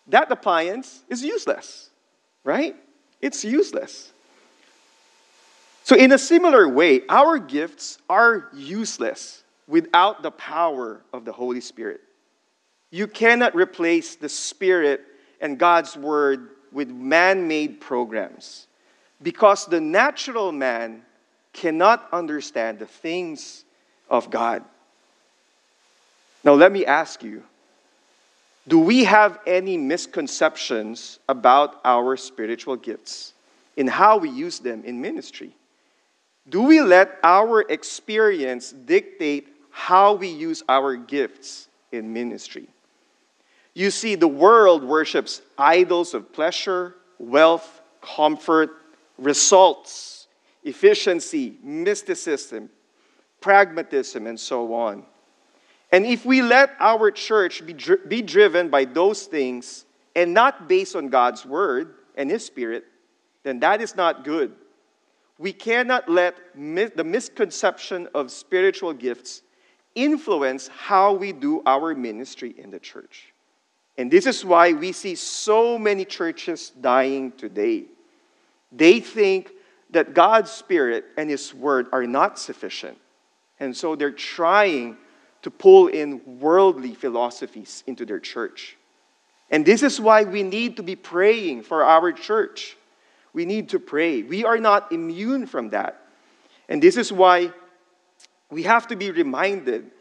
that 0.07 0.31
appliance 0.31 1.03
is 1.09 1.23
useless 1.23 1.89
right? 2.43 2.75
It's 3.21 3.43
useless. 3.43 4.11
So, 5.83 5.95
in 5.95 6.11
a 6.11 6.17
similar 6.17 6.67
way, 6.67 7.01
our 7.09 7.37
gifts 7.37 7.97
are 8.09 8.49
useless 8.53 9.43
without 9.67 10.23
the 10.23 10.31
power 10.31 11.01
of 11.11 11.25
the 11.25 11.31
Holy 11.31 11.61
Spirit. 11.61 12.01
You 12.89 13.07
cannot 13.07 13.55
replace 13.55 14.15
the 14.15 14.29
Spirit 14.29 15.01
and 15.41 15.57
God's 15.57 15.97
Word 15.97 16.49
with 16.71 16.89
man 16.89 17.47
made 17.47 17.81
programs 17.81 18.67
because 19.21 19.65
the 19.65 19.81
natural 19.81 20.51
man 20.51 21.01
cannot 21.53 22.07
understand 22.11 22.79
the 22.79 22.85
things 22.85 23.63
of 24.09 24.29
God. 24.29 24.63
Now, 26.43 26.53
let 26.53 26.71
me 26.71 26.85
ask 26.85 27.23
you 27.23 27.43
do 28.67 28.79
we 28.79 29.03
have 29.03 29.39
any 29.45 29.77
misconceptions 29.77 31.19
about 31.27 31.81
our 31.83 32.15
spiritual 32.15 32.77
gifts 32.77 33.33
in 33.75 33.87
how 33.87 34.17
we 34.17 34.29
use 34.29 34.59
them 34.59 34.83
in 34.85 35.01
ministry? 35.01 35.55
Do 36.49 36.61
we 36.63 36.81
let 36.81 37.19
our 37.23 37.61
experience 37.61 38.71
dictate 38.71 39.47
how 39.69 40.13
we 40.13 40.27
use 40.27 40.63
our 40.69 40.95
gifts 40.95 41.67
in 41.91 42.13
ministry? 42.13 42.67
You 43.73 43.91
see, 43.91 44.15
the 44.15 44.27
world 44.27 44.83
worships 44.83 45.41
idols 45.57 46.13
of 46.13 46.31
pleasure, 46.31 46.95
wealth, 47.17 47.81
comfort, 48.01 48.71
results, 49.17 50.27
efficiency, 50.63 51.57
mysticism, 51.63 52.69
pragmatism, 53.41 54.27
and 54.27 54.39
so 54.39 54.73
on. 54.73 55.03
And 55.93 56.07
if 56.07 56.25
we 56.25 56.41
let 56.41 56.71
our 56.79 57.11
church 57.11 57.63
be, 57.63 57.73
dri- 57.73 57.97
be 58.07 58.23
driven 58.23 58.69
by 58.69 58.83
those 58.83 59.27
things 59.27 59.85
and 60.15 60.33
not 60.33 60.67
based 60.67 60.95
on 60.95 61.09
God's 61.09 61.45
word 61.45 61.93
and 62.15 62.31
His 62.31 62.43
Spirit, 62.43 62.85
then 63.43 63.59
that 63.59 63.79
is 63.79 63.95
not 63.95 64.23
good. 64.23 64.53
We 65.37 65.53
cannot 65.53 66.09
let 66.09 66.35
mi- 66.55 66.85
the 66.85 67.03
misconception 67.03 68.07
of 68.15 68.31
spiritual 68.31 68.93
gifts 68.93 69.43
influence 69.93 70.67
how 70.67 71.13
we 71.13 71.31
do 71.31 71.61
our 71.63 71.93
ministry 71.93 72.55
in 72.57 72.71
the 72.71 72.79
church. 72.79 73.31
And 73.95 74.09
this 74.09 74.25
is 74.25 74.43
why 74.43 74.73
we 74.73 74.93
see 74.93 75.13
so 75.13 75.77
many 75.77 76.05
churches 76.05 76.71
dying 76.81 77.33
today. 77.33 77.83
They 78.71 78.99
think 78.99 79.51
that 79.91 80.15
God's 80.15 80.49
Spirit 80.49 81.05
and 81.17 81.29
His 81.29 81.53
Word 81.53 81.85
are 81.91 82.07
not 82.07 82.39
sufficient. 82.39 82.97
And 83.59 83.77
so 83.77 83.95
they're 83.95 84.09
trying 84.09 84.97
to 85.43 85.51
pull 85.51 85.87
in 85.87 86.39
worldly 86.39 86.95
philosophies 86.95 87.83
into 87.85 88.05
their 88.05 88.19
church. 88.19 88.77
And 89.51 89.65
this 89.65 89.83
is 89.83 90.01
why 90.01 90.23
we 90.23 90.41
need 90.41 90.77
to 90.77 90.83
be 90.83 90.95
praying 90.95 91.63
for 91.63 91.83
our 91.83 92.11
church. 92.11 92.75
We 93.33 93.45
need 93.45 93.69
to 93.69 93.79
pray. 93.79 94.23
We 94.23 94.45
are 94.45 94.57
not 94.57 94.91
immune 94.91 95.45
from 95.45 95.69
that. 95.69 96.01
And 96.69 96.81
this 96.81 96.97
is 96.97 97.11
why 97.11 97.51
we 98.49 98.63
have 98.63 98.87
to 98.87 98.95
be 98.95 99.11
reminded 99.11 99.91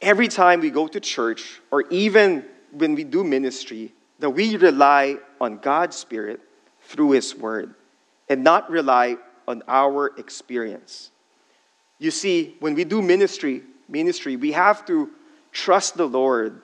every 0.00 0.28
time 0.28 0.60
we 0.60 0.70
go 0.70 0.86
to 0.86 1.00
church 1.00 1.60
or 1.70 1.84
even 1.90 2.44
when 2.72 2.94
we 2.94 3.04
do 3.04 3.24
ministry 3.24 3.92
that 4.18 4.30
we 4.30 4.56
rely 4.56 5.16
on 5.40 5.58
God's 5.58 5.96
Spirit 5.96 6.40
through 6.82 7.12
His 7.12 7.34
Word 7.34 7.74
and 8.28 8.44
not 8.44 8.70
rely 8.70 9.16
on 9.48 9.62
our 9.68 10.12
experience. 10.18 11.10
You 11.98 12.10
see, 12.10 12.56
when 12.60 12.74
we 12.74 12.84
do 12.84 13.02
ministry, 13.02 13.62
ministry, 13.88 14.36
we 14.36 14.52
have 14.52 14.84
to 14.86 15.10
trust 15.52 15.96
the 15.96 16.06
Lord 16.06 16.60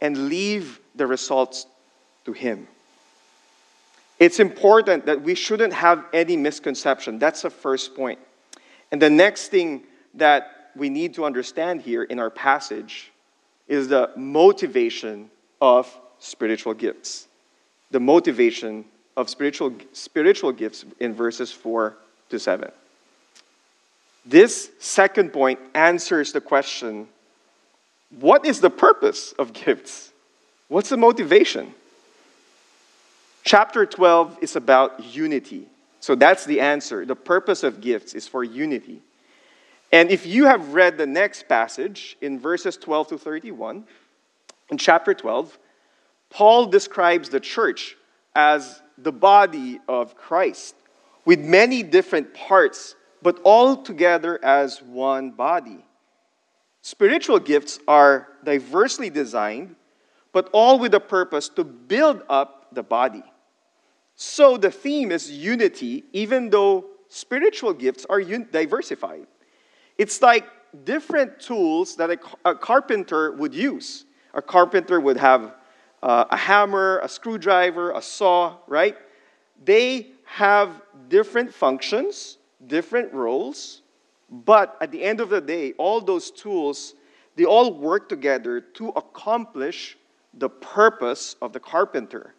and 0.00 0.28
leave 0.28 0.80
the 0.94 1.06
results 1.06 1.66
to 2.24 2.32
Him. 2.32 2.68
It's 4.18 4.40
important 4.40 5.06
that 5.06 5.22
we 5.22 5.34
shouldn't 5.34 5.72
have 5.72 6.04
any 6.12 6.36
misconception. 6.36 7.18
That's 7.18 7.42
the 7.42 7.50
first 7.50 7.94
point. 7.94 8.18
And 8.90 9.00
the 9.00 9.10
next 9.10 9.48
thing 9.48 9.82
that 10.14 10.70
we 10.74 10.88
need 10.88 11.14
to 11.14 11.24
understand 11.24 11.82
here 11.82 12.02
in 12.02 12.18
our 12.18 12.30
passage 12.30 13.12
is 13.68 13.88
the 13.88 14.10
motivation 14.16 15.30
of 15.60 15.92
spiritual 16.18 16.74
gifts. 16.74 17.28
The 17.90 18.00
motivation 18.00 18.84
of 19.16 19.28
spiritual, 19.28 19.74
spiritual 19.92 20.52
gifts 20.52 20.84
in 21.00 21.14
verses 21.14 21.52
4 21.52 21.96
to 22.30 22.38
7. 22.38 22.70
This 24.26 24.70
second 24.80 25.32
point 25.32 25.60
answers 25.74 26.32
the 26.32 26.40
question 26.40 27.08
what 28.10 28.46
is 28.46 28.60
the 28.60 28.70
purpose 28.70 29.32
of 29.32 29.52
gifts? 29.52 30.12
What's 30.68 30.88
the 30.88 30.96
motivation? 30.96 31.74
Chapter 33.44 33.86
12 33.86 34.38
is 34.42 34.56
about 34.56 35.14
unity. 35.14 35.66
So 36.00 36.14
that's 36.14 36.44
the 36.44 36.60
answer. 36.60 37.04
The 37.04 37.16
purpose 37.16 37.62
of 37.62 37.80
gifts 37.80 38.14
is 38.14 38.26
for 38.26 38.42
unity. 38.42 39.00
And 39.92 40.10
if 40.10 40.26
you 40.26 40.46
have 40.46 40.74
read 40.74 40.98
the 40.98 41.06
next 41.06 41.48
passage 41.48 42.16
in 42.20 42.38
verses 42.38 42.76
12 42.76 43.08
to 43.08 43.18
31, 43.18 43.84
in 44.70 44.78
chapter 44.78 45.14
12, 45.14 45.58
Paul 46.30 46.66
describes 46.66 47.28
the 47.28 47.40
church 47.40 47.96
as 48.34 48.82
the 48.98 49.12
body 49.12 49.80
of 49.88 50.16
Christ 50.16 50.74
with 51.24 51.40
many 51.40 51.82
different 51.82 52.34
parts 52.34 52.96
but 53.22 53.40
all 53.44 53.76
together 53.76 54.42
as 54.44 54.82
one 54.82 55.30
body. 55.30 55.84
Spiritual 56.82 57.38
gifts 57.38 57.80
are 57.88 58.28
diversely 58.44 59.10
designed, 59.10 59.74
but 60.32 60.48
all 60.52 60.78
with 60.78 60.94
a 60.94 61.00
purpose 61.00 61.48
to 61.48 61.64
build 61.64 62.22
up 62.28 62.68
the 62.72 62.82
body. 62.82 63.24
So 64.14 64.56
the 64.56 64.70
theme 64.70 65.10
is 65.10 65.30
unity, 65.30 66.04
even 66.12 66.48
though 66.50 66.86
spiritual 67.08 67.72
gifts 67.72 68.06
are 68.08 68.20
un- 68.20 68.48
diversified. 68.50 69.26
It's 69.98 70.22
like 70.22 70.46
different 70.84 71.40
tools 71.40 71.96
that 71.96 72.10
a, 72.10 72.18
a, 72.44 72.54
carpenter 72.54 73.32
would 73.32 73.54
use. 73.54 74.04
A 74.34 74.42
carpenter 74.42 75.00
would 75.00 75.16
have 75.16 75.54
uh, 76.02 76.24
a 76.30 76.36
hammer, 76.36 77.00
a 77.02 77.08
screwdriver, 77.08 77.92
a 77.92 78.02
saw, 78.02 78.56
right? 78.66 78.96
They 79.64 80.12
have 80.24 80.82
different 81.08 81.52
functions, 81.52 82.38
different 82.66 83.12
roles, 83.12 83.82
but 84.30 84.76
at 84.80 84.90
the 84.90 85.02
end 85.02 85.20
of 85.20 85.30
the 85.30 85.40
day, 85.40 85.72
all 85.74 86.00
those 86.00 86.30
tools, 86.30 86.94
they 87.36 87.44
all 87.44 87.72
work 87.72 88.08
together 88.08 88.60
to 88.60 88.88
accomplish 88.90 89.96
the 90.34 90.48
purpose 90.48 91.36
of 91.40 91.52
the 91.52 91.60
carpenter. 91.60 92.34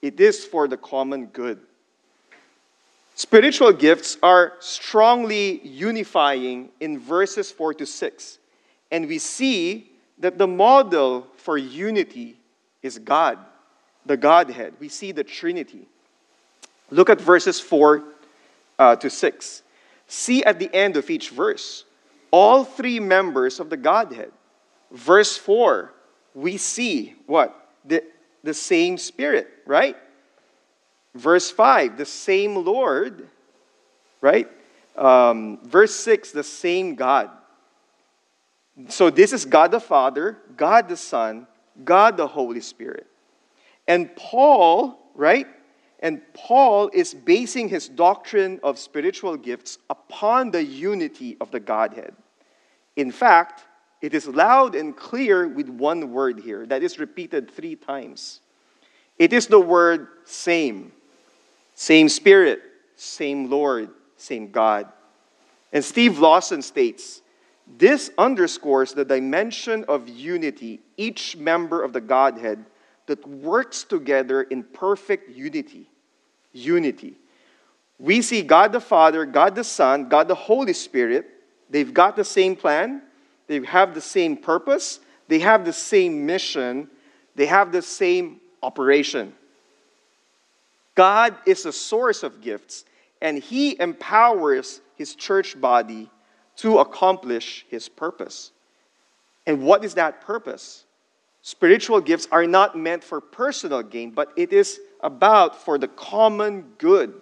It 0.00 0.20
is 0.20 0.44
for 0.44 0.66
the 0.66 0.76
common 0.76 1.26
good. 1.26 1.60
Spiritual 3.14 3.72
gifts 3.72 4.16
are 4.22 4.54
strongly 4.58 5.60
unifying 5.66 6.70
in 6.80 6.98
verses 6.98 7.52
4 7.52 7.74
to 7.74 7.86
6. 7.86 8.38
And 8.90 9.06
we 9.06 9.18
see 9.18 9.90
that 10.18 10.38
the 10.38 10.46
model 10.46 11.26
for 11.36 11.58
unity 11.58 12.36
is 12.82 12.98
God, 12.98 13.38
the 14.06 14.16
Godhead. 14.16 14.74
We 14.80 14.88
see 14.88 15.12
the 15.12 15.24
Trinity. 15.24 15.86
Look 16.90 17.10
at 17.10 17.20
verses 17.20 17.60
4 17.60 18.02
uh, 18.82 18.96
to 18.96 19.08
6. 19.08 19.62
See 20.08 20.42
at 20.42 20.58
the 20.58 20.74
end 20.74 20.96
of 20.96 21.08
each 21.08 21.30
verse 21.30 21.84
all 22.32 22.64
three 22.64 22.98
members 22.98 23.60
of 23.60 23.70
the 23.70 23.76
Godhead. 23.76 24.32
Verse 24.90 25.36
4, 25.36 25.92
we 26.34 26.56
see 26.56 27.14
what? 27.26 27.68
The, 27.84 28.02
the 28.42 28.54
same 28.54 28.98
Spirit, 28.98 29.48
right? 29.66 29.96
Verse 31.14 31.50
5, 31.50 31.96
the 31.96 32.06
same 32.06 32.56
Lord, 32.56 33.28
right? 34.20 34.48
Um, 34.96 35.58
verse 35.62 35.94
6, 35.94 36.32
the 36.32 36.42
same 36.42 36.94
God. 36.94 37.30
So 38.88 39.10
this 39.10 39.32
is 39.32 39.44
God 39.44 39.70
the 39.70 39.80
Father, 39.80 40.38
God 40.56 40.88
the 40.88 40.96
Son, 40.96 41.46
God 41.84 42.16
the 42.16 42.26
Holy 42.26 42.60
Spirit. 42.60 43.06
And 43.86 44.14
Paul, 44.16 44.98
right? 45.14 45.46
And 46.02 46.20
Paul 46.34 46.90
is 46.92 47.14
basing 47.14 47.68
his 47.68 47.88
doctrine 47.88 48.58
of 48.64 48.78
spiritual 48.78 49.36
gifts 49.36 49.78
upon 49.88 50.50
the 50.50 50.62
unity 50.62 51.36
of 51.40 51.52
the 51.52 51.60
Godhead. 51.60 52.14
In 52.96 53.12
fact, 53.12 53.62
it 54.00 54.12
is 54.12 54.26
loud 54.26 54.74
and 54.74 54.96
clear 54.96 55.46
with 55.46 55.68
one 55.68 56.10
word 56.10 56.40
here 56.40 56.66
that 56.66 56.82
is 56.82 56.98
repeated 56.98 57.48
three 57.48 57.76
times. 57.76 58.40
It 59.16 59.32
is 59.32 59.46
the 59.46 59.60
word 59.60 60.08
same. 60.24 60.90
Same 61.74 62.08
Spirit, 62.08 62.60
same 62.96 63.48
Lord, 63.48 63.90
same 64.16 64.50
God. 64.50 64.88
And 65.72 65.84
Steve 65.84 66.18
Lawson 66.18 66.62
states 66.62 67.22
this 67.78 68.10
underscores 68.18 68.92
the 68.92 69.04
dimension 69.04 69.84
of 69.86 70.08
unity, 70.08 70.80
each 70.96 71.36
member 71.36 71.82
of 71.82 71.92
the 71.92 72.00
Godhead 72.00 72.64
that 73.06 73.26
works 73.26 73.84
together 73.84 74.42
in 74.42 74.64
perfect 74.64 75.30
unity. 75.30 75.88
Unity. 76.52 77.14
We 77.98 78.22
see 78.22 78.42
God 78.42 78.72
the 78.72 78.80
Father, 78.80 79.24
God 79.24 79.54
the 79.54 79.64
Son, 79.64 80.08
God 80.08 80.28
the 80.28 80.34
Holy 80.34 80.72
Spirit. 80.72 81.26
They've 81.70 81.92
got 81.92 82.16
the 82.16 82.24
same 82.24 82.56
plan, 82.56 83.02
they 83.46 83.64
have 83.64 83.94
the 83.94 84.00
same 84.00 84.36
purpose, 84.36 85.00
they 85.28 85.38
have 85.38 85.64
the 85.64 85.72
same 85.72 86.26
mission, 86.26 86.88
they 87.34 87.46
have 87.46 87.72
the 87.72 87.80
same 87.82 88.40
operation. 88.62 89.32
God 90.94 91.36
is 91.46 91.62
the 91.62 91.72
source 91.72 92.22
of 92.22 92.40
gifts, 92.42 92.84
and 93.20 93.38
He 93.38 93.80
empowers 93.80 94.80
His 94.96 95.14
church 95.14 95.58
body 95.60 96.10
to 96.56 96.78
accomplish 96.78 97.64
His 97.70 97.88
purpose. 97.88 98.50
And 99.46 99.62
what 99.62 99.84
is 99.84 99.94
that 99.94 100.20
purpose? 100.20 100.84
Spiritual 101.42 102.00
gifts 102.00 102.28
are 102.30 102.46
not 102.46 102.78
meant 102.78 103.02
for 103.02 103.20
personal 103.20 103.82
gain, 103.82 104.12
but 104.12 104.32
it 104.36 104.52
is 104.52 104.80
about 105.00 105.60
for 105.60 105.76
the 105.76 105.88
common 105.88 106.72
good. 106.78 107.20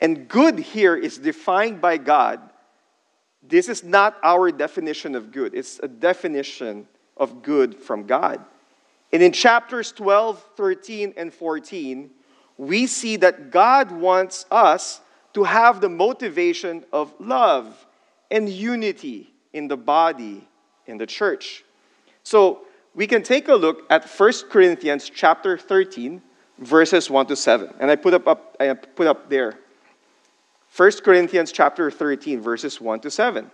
And 0.00 0.28
good 0.28 0.58
here 0.58 0.94
is 0.94 1.16
defined 1.16 1.80
by 1.80 1.96
God. 1.96 2.40
This 3.42 3.70
is 3.70 3.82
not 3.82 4.18
our 4.22 4.52
definition 4.52 5.14
of 5.14 5.32
good, 5.32 5.54
it's 5.54 5.80
a 5.82 5.88
definition 5.88 6.86
of 7.16 7.42
good 7.42 7.74
from 7.74 8.06
God. 8.06 8.44
And 9.12 9.22
in 9.22 9.32
chapters 9.32 9.90
12, 9.92 10.44
13, 10.56 11.14
and 11.16 11.32
14, 11.32 12.10
we 12.58 12.86
see 12.86 13.16
that 13.16 13.50
God 13.50 13.90
wants 13.90 14.44
us 14.50 15.00
to 15.32 15.44
have 15.44 15.80
the 15.80 15.88
motivation 15.88 16.84
of 16.92 17.12
love 17.18 17.86
and 18.30 18.48
unity 18.48 19.32
in 19.52 19.66
the 19.66 19.76
body, 19.76 20.46
in 20.86 20.98
the 20.98 21.06
church. 21.06 21.64
So 22.22 22.66
we 22.94 23.06
can 23.06 23.22
take 23.22 23.48
a 23.48 23.54
look 23.54 23.84
at 23.90 24.08
1 24.08 24.32
Corinthians 24.50 25.10
chapter 25.14 25.56
13, 25.56 26.22
verses 26.58 27.08
1 27.08 27.26
to 27.26 27.36
7. 27.36 27.72
And 27.78 27.90
I 27.90 27.96
put 27.96 28.14
up, 28.14 28.26
up, 28.26 28.56
I 28.60 28.72
put 28.74 29.06
up 29.06 29.30
there. 29.30 29.58
1 30.76 30.92
Corinthians 31.04 31.52
chapter 31.52 31.90
13, 31.90 32.40
verses 32.40 32.80
1 32.80 33.00
to 33.00 33.10
7. 33.10 33.50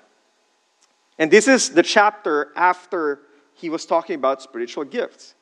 And 1.18 1.31
this 1.31 1.49
is 1.49 1.70
the 1.70 1.83
chapter 1.83 2.53
after 2.57 3.20
he 3.55 3.70
was 3.70 3.87
talking 3.87 4.16
about 4.16 4.42
spiritual 4.42 4.85
gifts. 4.85 5.35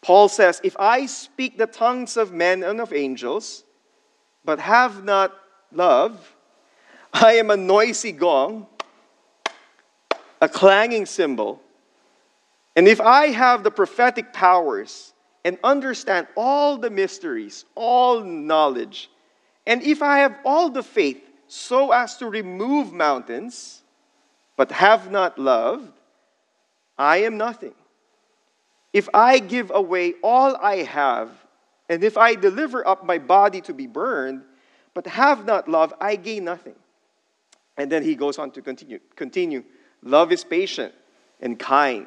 Paul 0.00 0.28
says, 0.28 0.60
If 0.64 0.76
I 0.78 1.06
speak 1.06 1.58
the 1.58 1.66
tongues 1.66 2.16
of 2.16 2.32
men 2.32 2.62
and 2.62 2.80
of 2.80 2.92
angels, 2.92 3.64
but 4.44 4.58
have 4.60 5.04
not 5.04 5.34
love, 5.72 6.34
I 7.12 7.34
am 7.34 7.50
a 7.50 7.56
noisy 7.56 8.12
gong, 8.12 8.66
a 10.40 10.48
clanging 10.48 11.04
cymbal. 11.06 11.60
And 12.78 12.86
if 12.86 13.00
I 13.00 13.30
have 13.30 13.64
the 13.64 13.72
prophetic 13.72 14.32
powers 14.32 15.12
and 15.44 15.58
understand 15.64 16.28
all 16.36 16.76
the 16.76 16.90
mysteries, 16.90 17.64
all 17.74 18.22
knowledge, 18.22 19.10
and 19.66 19.82
if 19.82 20.00
I 20.00 20.20
have 20.20 20.36
all 20.44 20.70
the 20.70 20.84
faith 20.84 21.20
so 21.48 21.90
as 21.90 22.18
to 22.18 22.26
remove 22.26 22.92
mountains, 22.92 23.82
but 24.56 24.70
have 24.70 25.10
not 25.10 25.40
love, 25.40 25.90
I 26.96 27.16
am 27.24 27.36
nothing. 27.36 27.74
If 28.92 29.08
I 29.12 29.40
give 29.40 29.72
away 29.74 30.14
all 30.22 30.54
I 30.54 30.84
have, 30.84 31.30
and 31.88 32.04
if 32.04 32.16
I 32.16 32.36
deliver 32.36 32.86
up 32.86 33.04
my 33.04 33.18
body 33.18 33.60
to 33.62 33.74
be 33.74 33.88
burned, 33.88 34.42
but 34.94 35.04
have 35.08 35.44
not 35.44 35.66
love, 35.66 35.92
I 36.00 36.14
gain 36.14 36.44
nothing. 36.44 36.76
And 37.76 37.90
then 37.90 38.04
he 38.04 38.14
goes 38.14 38.38
on 38.38 38.52
to 38.52 38.62
continue. 38.62 39.00
Continue. 39.16 39.64
Love 40.00 40.30
is 40.30 40.44
patient 40.44 40.94
and 41.40 41.58
kind. 41.58 42.06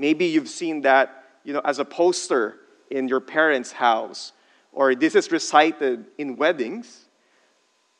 Maybe 0.00 0.24
you've 0.24 0.48
seen 0.48 0.80
that, 0.80 1.24
you 1.44 1.52
know, 1.52 1.60
as 1.62 1.78
a 1.78 1.84
poster 1.84 2.56
in 2.90 3.06
your 3.06 3.20
parents' 3.20 3.70
house, 3.70 4.32
or 4.72 4.94
this 4.94 5.14
is 5.14 5.30
recited 5.30 6.06
in 6.16 6.36
weddings. 6.36 7.04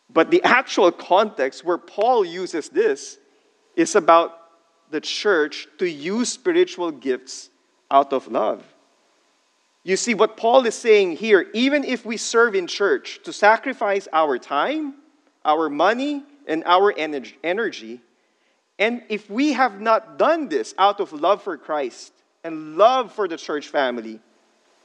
But 0.08 0.30
the 0.30 0.42
actual 0.42 0.90
context 0.92 1.62
where 1.62 1.76
Paul 1.76 2.24
uses 2.24 2.70
this 2.70 3.18
is 3.76 3.94
about 3.96 4.32
the 4.90 5.02
church 5.02 5.68
to 5.76 5.86
use 5.86 6.32
spiritual 6.32 6.90
gifts 6.90 7.50
out 7.90 8.14
of 8.14 8.28
love. 8.28 8.64
You 9.84 9.98
see, 9.98 10.14
what 10.14 10.38
Paul 10.38 10.64
is 10.64 10.74
saying 10.74 11.18
here, 11.18 11.50
even 11.52 11.84
if 11.84 12.06
we 12.06 12.16
serve 12.16 12.54
in 12.54 12.66
church 12.66 13.20
to 13.24 13.32
sacrifice 13.32 14.08
our 14.10 14.38
time, 14.38 14.94
our 15.44 15.68
money, 15.68 16.24
and 16.46 16.62
our 16.64 16.94
energy, 16.96 18.00
and 18.80 19.02
if 19.10 19.28
we 19.28 19.52
have 19.52 19.78
not 19.78 20.18
done 20.18 20.48
this 20.48 20.74
out 20.78 21.00
of 21.00 21.12
love 21.12 21.42
for 21.42 21.58
Christ 21.58 22.14
and 22.42 22.78
love 22.78 23.12
for 23.12 23.28
the 23.28 23.36
church 23.36 23.68
family, 23.68 24.18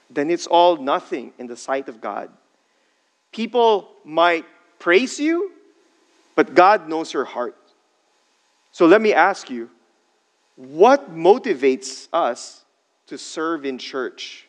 then 0.09 0.29
it's 0.29 0.47
all 0.47 0.75
nothing 0.75 1.31
in 1.39 1.47
the 1.47 1.55
sight 1.55 1.87
of 1.87 2.01
God. 2.01 2.29
People 3.31 3.89
might 4.03 4.45
praise 4.79 5.17
you, 5.17 5.53
but 6.35 6.53
God 6.53 6.89
knows 6.89 7.13
your 7.13 7.23
heart. 7.23 7.55
So 8.73 8.85
let 8.85 9.01
me 9.01 9.13
ask 9.13 9.49
you 9.49 9.69
what 10.57 11.15
motivates 11.15 12.09
us 12.11 12.65
to 13.07 13.17
serve 13.17 13.65
in 13.65 13.77
church? 13.77 14.47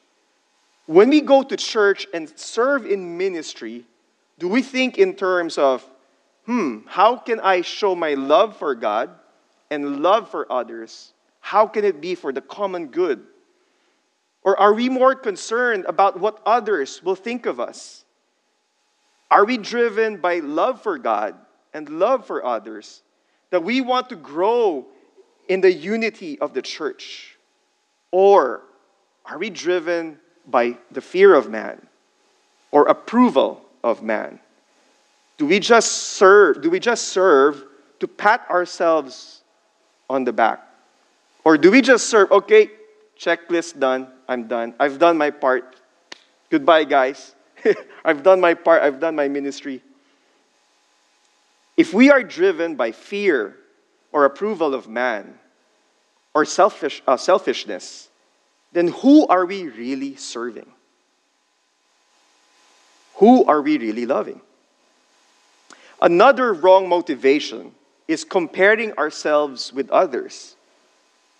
When 0.86 1.08
we 1.08 1.20
go 1.20 1.44
to 1.44 1.56
church 1.56 2.08
and 2.12 2.32
serve 2.36 2.84
in 2.84 3.16
ministry, 3.16 3.84
do 4.40 4.48
we 4.48 4.62
think 4.62 4.98
in 4.98 5.14
terms 5.14 5.56
of, 5.56 5.88
hmm, 6.46 6.78
how 6.86 7.16
can 7.16 7.38
I 7.38 7.60
show 7.60 7.94
my 7.94 8.14
love 8.14 8.56
for 8.56 8.74
God 8.74 9.10
and 9.70 10.02
love 10.02 10.30
for 10.30 10.50
others? 10.50 11.12
How 11.40 11.66
can 11.66 11.84
it 11.84 12.00
be 12.00 12.14
for 12.14 12.32
the 12.32 12.40
common 12.40 12.88
good? 12.88 13.22
Or 14.42 14.58
are 14.58 14.74
we 14.74 14.88
more 14.88 15.14
concerned 15.14 15.84
about 15.86 16.20
what 16.20 16.40
others 16.46 17.02
will 17.02 17.16
think 17.16 17.46
of 17.46 17.58
us? 17.58 18.04
Are 19.30 19.44
we 19.44 19.58
driven 19.58 20.18
by 20.18 20.38
love 20.38 20.80
for 20.82 20.98
God 20.98 21.34
and 21.74 21.88
love 21.88 22.26
for 22.26 22.44
others 22.44 23.02
that 23.50 23.64
we 23.64 23.80
want 23.80 24.08
to 24.10 24.16
grow 24.16 24.86
in 25.48 25.60
the 25.60 25.72
unity 25.72 26.38
of 26.38 26.54
the 26.54 26.62
church? 26.62 27.36
Or 28.12 28.62
are 29.24 29.38
we 29.38 29.50
driven 29.50 30.18
by 30.46 30.78
the 30.92 31.00
fear 31.00 31.34
of 31.34 31.50
man 31.50 31.84
or 32.70 32.86
approval 32.86 33.62
of 33.82 34.02
man? 34.02 34.38
Do 35.38 35.46
we 35.46 35.58
just 35.58 35.92
serve, 35.92 36.62
do 36.62 36.70
we 36.70 36.80
just 36.80 37.08
serve 37.08 37.64
to 38.00 38.08
pat 38.08 38.46
ourselves 38.48 39.42
on 40.08 40.24
the 40.24 40.32
back? 40.32 40.62
Or 41.44 41.56
do 41.56 41.70
we 41.70 41.80
just 41.80 42.08
serve, 42.08 42.30
okay, 42.32 42.70
checklist 43.18 43.78
done, 43.78 44.08
I'm 44.28 44.48
done. 44.48 44.74
I've 44.78 44.98
done 44.98 45.16
my 45.16 45.30
part. 45.30 45.76
Goodbye, 46.50 46.84
guys. 46.84 47.34
I've 48.04 48.22
done 48.22 48.40
my 48.40 48.54
part, 48.54 48.82
I've 48.82 49.00
done 49.00 49.16
my 49.16 49.28
ministry. 49.28 49.82
If 51.76 51.92
we 51.92 52.10
are 52.10 52.22
driven 52.22 52.74
by 52.74 52.92
fear 52.92 53.56
or 54.12 54.24
approval 54.24 54.74
of 54.74 54.88
man 54.88 55.38
or 56.34 56.44
selfish, 56.44 57.02
uh, 57.06 57.16
selfishness, 57.16 58.08
then 58.72 58.88
who 58.88 59.26
are 59.26 59.46
we 59.46 59.68
really 59.68 60.16
serving? 60.16 60.66
Who 63.16 63.44
are 63.44 63.62
we 63.62 63.78
really 63.78 64.06
loving? 64.06 64.40
Another 66.00 66.52
wrong 66.52 66.88
motivation 66.88 67.72
is 68.08 68.24
comparing 68.24 68.92
ourselves 68.92 69.72
with 69.72 69.90
others. 69.90 70.56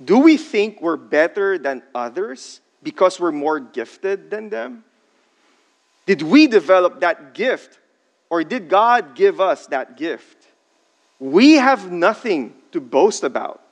Do 0.05 0.19
we 0.19 0.37
think 0.37 0.81
we're 0.83 0.97
better 0.97 1.59
than 1.59 1.83
others 1.95 2.61
because 2.83 3.19
we're 3.19 3.33
more 3.33 3.61
gifted 3.61 4.31
than 4.31 4.49
them? 4.51 4.85
Did 6.07 6.23
we 6.23 6.47
develop 6.47 7.01
that 7.01 7.35
gift 7.35 7.79
or 8.31 8.45
did 8.45 8.69
God 8.69 9.15
give 9.15 9.41
us 9.41 9.67
that 9.69 9.97
gift? 9.97 10.37
We 11.19 11.55
have 11.55 11.91
nothing 11.91 12.55
to 12.73 12.81
boast 12.81 13.25
about. 13.25 13.63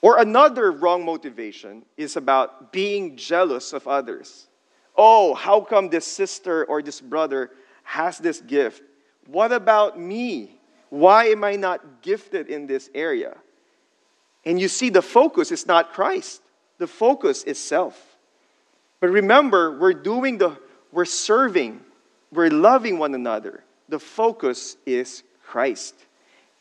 Or 0.00 0.20
another 0.20 0.70
wrong 0.70 1.04
motivation 1.04 1.84
is 1.96 2.16
about 2.16 2.72
being 2.72 3.16
jealous 3.16 3.72
of 3.72 3.88
others. 3.88 4.46
Oh, 4.96 5.34
how 5.34 5.60
come 5.60 5.88
this 5.88 6.04
sister 6.04 6.64
or 6.64 6.82
this 6.82 7.00
brother 7.00 7.50
has 7.82 8.18
this 8.18 8.40
gift? 8.40 8.82
What 9.26 9.52
about 9.52 9.98
me? 9.98 10.57
Why 10.90 11.26
am 11.26 11.44
I 11.44 11.56
not 11.56 12.02
gifted 12.02 12.48
in 12.48 12.66
this 12.66 12.90
area? 12.94 13.36
And 14.44 14.60
you 14.60 14.68
see, 14.68 14.90
the 14.90 15.02
focus 15.02 15.52
is 15.52 15.66
not 15.66 15.92
Christ, 15.92 16.42
the 16.78 16.86
focus 16.86 17.44
is 17.44 17.58
self. 17.58 18.16
But 19.00 19.10
remember, 19.10 19.78
we're 19.78 19.92
doing 19.92 20.38
the, 20.38 20.56
we're 20.90 21.04
serving, 21.04 21.80
we're 22.32 22.50
loving 22.50 22.98
one 22.98 23.14
another. 23.14 23.62
The 23.88 23.98
focus 23.98 24.76
is 24.86 25.22
Christ. 25.44 25.94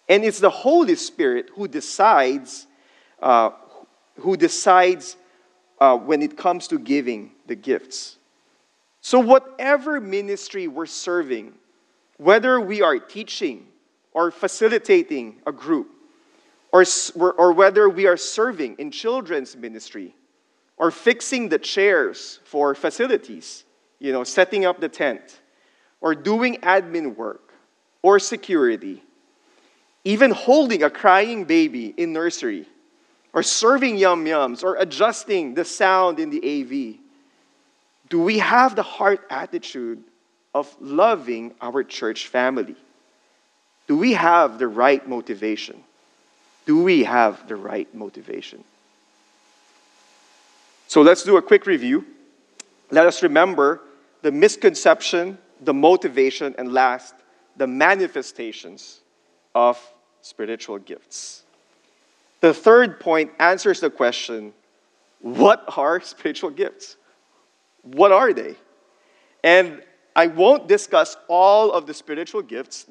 And 0.08 0.24
it's 0.24 0.40
the 0.40 0.50
Holy 0.50 0.96
Spirit 0.96 1.50
who 1.56 1.68
decides, 1.68 2.68
uh, 3.22 3.52
who 4.20 4.38
decides 4.38 5.18
uh, 5.80 5.98
when 5.98 6.22
it 6.22 6.38
comes 6.38 6.68
to 6.70 6.80
giving 6.80 7.32
the 7.48 7.56
gifts. 7.56 8.18
So, 9.02 9.20
whatever 9.20 10.00
ministry 10.00 10.68
we're 10.68 10.86
serving, 10.86 11.54
whether 12.18 12.60
we 12.60 12.82
are 12.82 12.98
teaching 13.00 13.68
or 14.18 14.32
facilitating 14.32 15.36
a 15.46 15.52
group, 15.52 15.92
or, 16.72 16.84
or 17.38 17.54
whether 17.54 17.88
we 17.88 18.08
are 18.08 18.18
serving 18.18 18.76
in 18.80 18.90
children's 18.90 19.56
ministry, 19.56 20.16
or 20.76 20.90
fixing 20.90 21.50
the 21.50 21.60
chairs 21.60 22.40
for 22.44 22.74
facilities, 22.74 23.64
you 24.00 24.12
know, 24.12 24.24
setting 24.24 24.66
up 24.66 24.80
the 24.80 24.90
tent, 24.90 25.42
or 26.02 26.16
doing 26.16 26.56
admin 26.62 27.16
work, 27.16 27.54
or 28.02 28.18
security, 28.18 29.04
even 30.04 30.32
holding 30.32 30.82
a 30.82 30.90
crying 30.90 31.44
baby 31.44 31.94
in 31.96 32.12
nursery, 32.12 32.66
or 33.34 33.44
serving 33.44 34.00
yum 34.00 34.26
yums, 34.26 34.64
or 34.64 34.78
adjusting 34.78 35.54
the 35.54 35.64
sound 35.64 36.20
in 36.20 36.32
the 36.32 36.42
AV, 36.42 36.98
do 38.10 38.20
we 38.20 38.40
have 38.40 38.76
the 38.76 38.82
heart 38.82 39.28
attitude 39.30 40.04
of 40.56 40.76
loving 40.82 41.54
our 41.62 41.84
church 41.84 42.26
family? 42.26 42.76
Do 43.88 43.98
we 43.98 44.14
have 44.14 44.60
the 44.60 44.68
right 44.68 45.08
motivation? 45.08 45.84
Do 46.66 46.84
we 46.84 47.06
have 47.06 47.48
the 47.48 47.56
right 47.56 47.94
motivation? 47.96 48.64
So 50.88 51.02
let's 51.02 51.24
do 51.24 51.38
a 51.38 51.42
quick 51.42 51.66
review. 51.66 52.06
Let 52.92 53.08
us 53.08 53.24
remember 53.24 53.82
the 54.22 54.32
misconception, 54.32 55.38
the 55.62 55.74
motivation, 55.74 56.56
and 56.58 56.74
last, 56.74 57.16
the 57.56 57.68
manifestations 57.68 59.00
of 59.56 59.80
spiritual 60.22 60.80
gifts. 60.80 61.44
The 62.42 62.54
third 62.54 63.00
point 63.00 63.32
answers 63.40 63.80
the 63.80 63.90
question 63.90 64.54
what 65.22 65.64
are 65.76 66.00
spiritual 66.02 66.52
gifts? 66.52 66.96
What 67.82 68.12
are 68.12 68.34
they? 68.34 68.56
And 69.44 69.82
I 70.16 70.28
won't 70.28 70.68
discuss 70.68 71.18
all 71.28 71.72
of 71.72 71.88
the 71.88 71.94
spiritual 71.94 72.42
gifts. 72.42 72.86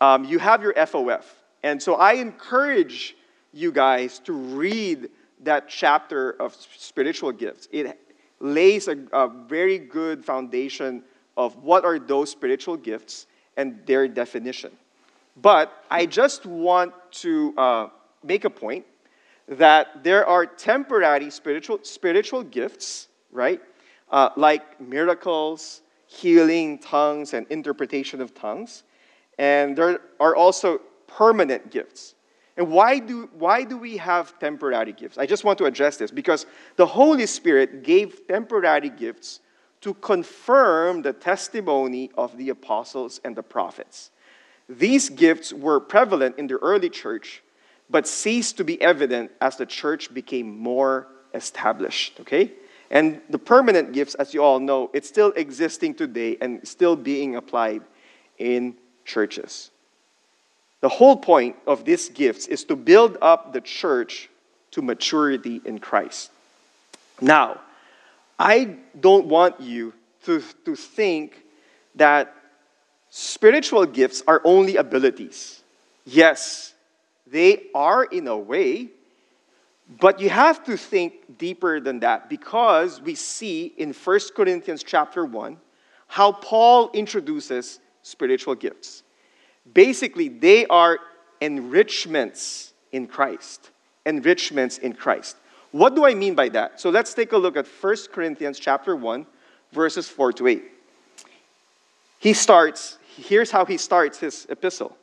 Um, 0.00 0.24
you 0.24 0.38
have 0.38 0.62
your 0.62 0.74
FOF. 0.74 1.24
And 1.62 1.82
so 1.82 1.94
I 1.94 2.14
encourage 2.14 3.16
you 3.52 3.72
guys 3.72 4.18
to 4.20 4.32
read 4.32 5.08
that 5.42 5.68
chapter 5.68 6.32
of 6.40 6.54
spiritual 6.76 7.32
gifts. 7.32 7.68
It 7.72 7.98
lays 8.40 8.88
a, 8.88 8.96
a 9.12 9.28
very 9.28 9.78
good 9.78 10.24
foundation 10.24 11.02
of 11.36 11.56
what 11.62 11.84
are 11.84 11.98
those 11.98 12.30
spiritual 12.30 12.76
gifts 12.76 13.26
and 13.56 13.80
their 13.86 14.08
definition. 14.08 14.72
But 15.36 15.84
I 15.90 16.06
just 16.06 16.46
want 16.46 16.94
to 17.12 17.54
uh, 17.56 17.88
make 18.22 18.44
a 18.44 18.50
point 18.50 18.86
that 19.48 20.02
there 20.02 20.26
are 20.26 20.46
temporary 20.46 21.30
spiritual, 21.30 21.80
spiritual 21.82 22.42
gifts, 22.42 23.08
right? 23.30 23.60
Uh, 24.10 24.30
like 24.36 24.80
miracles, 24.80 25.82
healing, 26.06 26.78
tongues, 26.78 27.34
and 27.34 27.46
interpretation 27.48 28.20
of 28.20 28.34
tongues. 28.34 28.84
And 29.38 29.76
there 29.76 30.00
are 30.18 30.34
also 30.34 30.80
permanent 31.06 31.70
gifts. 31.70 32.14
And 32.56 32.70
why 32.70 32.98
do, 32.98 33.28
why 33.38 33.64
do 33.64 33.76
we 33.76 33.98
have 33.98 34.38
temporary 34.38 34.92
gifts? 34.92 35.18
I 35.18 35.26
just 35.26 35.44
want 35.44 35.58
to 35.58 35.66
address 35.66 35.98
this 35.98 36.10
because 36.10 36.46
the 36.76 36.86
Holy 36.86 37.26
Spirit 37.26 37.82
gave 37.82 38.26
temporary 38.26 38.88
gifts 38.88 39.40
to 39.82 39.92
confirm 39.94 41.02
the 41.02 41.12
testimony 41.12 42.10
of 42.16 42.36
the 42.38 42.48
apostles 42.48 43.20
and 43.24 43.36
the 43.36 43.42
prophets. 43.42 44.10
These 44.68 45.10
gifts 45.10 45.52
were 45.52 45.80
prevalent 45.80 46.38
in 46.38 46.46
the 46.46 46.56
early 46.56 46.88
church, 46.88 47.42
but 47.90 48.08
ceased 48.08 48.56
to 48.56 48.64
be 48.64 48.80
evident 48.80 49.30
as 49.40 49.56
the 49.56 49.66
church 49.66 50.12
became 50.12 50.58
more 50.58 51.08
established. 51.34 52.20
Okay? 52.20 52.52
And 52.90 53.20
the 53.28 53.38
permanent 53.38 53.92
gifts, 53.92 54.14
as 54.14 54.32
you 54.32 54.42
all 54.42 54.60
know, 54.60 54.90
it's 54.94 55.08
still 55.08 55.32
existing 55.36 55.94
today 55.94 56.38
and 56.40 56.66
still 56.66 56.96
being 56.96 57.36
applied 57.36 57.82
in 58.38 58.76
churches. 59.06 59.70
The 60.80 60.88
whole 60.90 61.16
point 61.16 61.56
of 61.66 61.84
these 61.84 62.10
gifts 62.10 62.46
is 62.46 62.64
to 62.64 62.76
build 62.76 63.16
up 63.22 63.52
the 63.52 63.62
church 63.62 64.28
to 64.72 64.82
maturity 64.82 65.62
in 65.64 65.78
Christ. 65.78 66.30
Now, 67.20 67.60
I 68.38 68.76
don't 69.00 69.26
want 69.26 69.60
you 69.60 69.94
to, 70.24 70.42
to 70.66 70.76
think 70.76 71.42
that 71.94 72.34
spiritual 73.08 73.86
gifts 73.86 74.22
are 74.26 74.42
only 74.44 74.76
abilities. 74.76 75.62
Yes, 76.04 76.74
they 77.26 77.62
are 77.74 78.04
in 78.04 78.28
a 78.28 78.36
way, 78.36 78.88
but 80.00 80.20
you 80.20 80.28
have 80.28 80.62
to 80.64 80.76
think 80.76 81.38
deeper 81.38 81.80
than 81.80 82.00
that 82.00 82.28
because 82.28 83.00
we 83.00 83.14
see 83.14 83.72
in 83.78 83.92
1 83.92 84.20
Corinthians 84.36 84.82
chapter 84.82 85.24
1 85.24 85.56
how 86.08 86.32
Paul 86.32 86.90
introduces 86.92 87.80
spiritual 88.06 88.54
gifts. 88.54 89.02
Basically, 89.74 90.28
they 90.28 90.64
are 90.66 90.98
enrichments 91.40 92.72
in 92.92 93.08
Christ. 93.08 93.70
Enrichments 94.04 94.78
in 94.78 94.92
Christ. 94.92 95.36
What 95.72 95.96
do 95.96 96.06
I 96.06 96.14
mean 96.14 96.36
by 96.36 96.48
that? 96.50 96.80
So 96.80 96.90
let's 96.90 97.12
take 97.14 97.32
a 97.32 97.36
look 97.36 97.56
at 97.56 97.66
1 97.66 97.96
Corinthians 98.12 98.60
chapter 98.60 98.94
1, 98.94 99.26
verses 99.72 100.08
4 100.08 100.32
to 100.34 100.46
8. 100.46 100.64
He 102.20 102.32
starts, 102.32 102.98
here's 103.16 103.50
how 103.50 103.64
he 103.64 103.76
starts 103.76 104.20
his 104.20 104.46
epistle. 104.48 104.96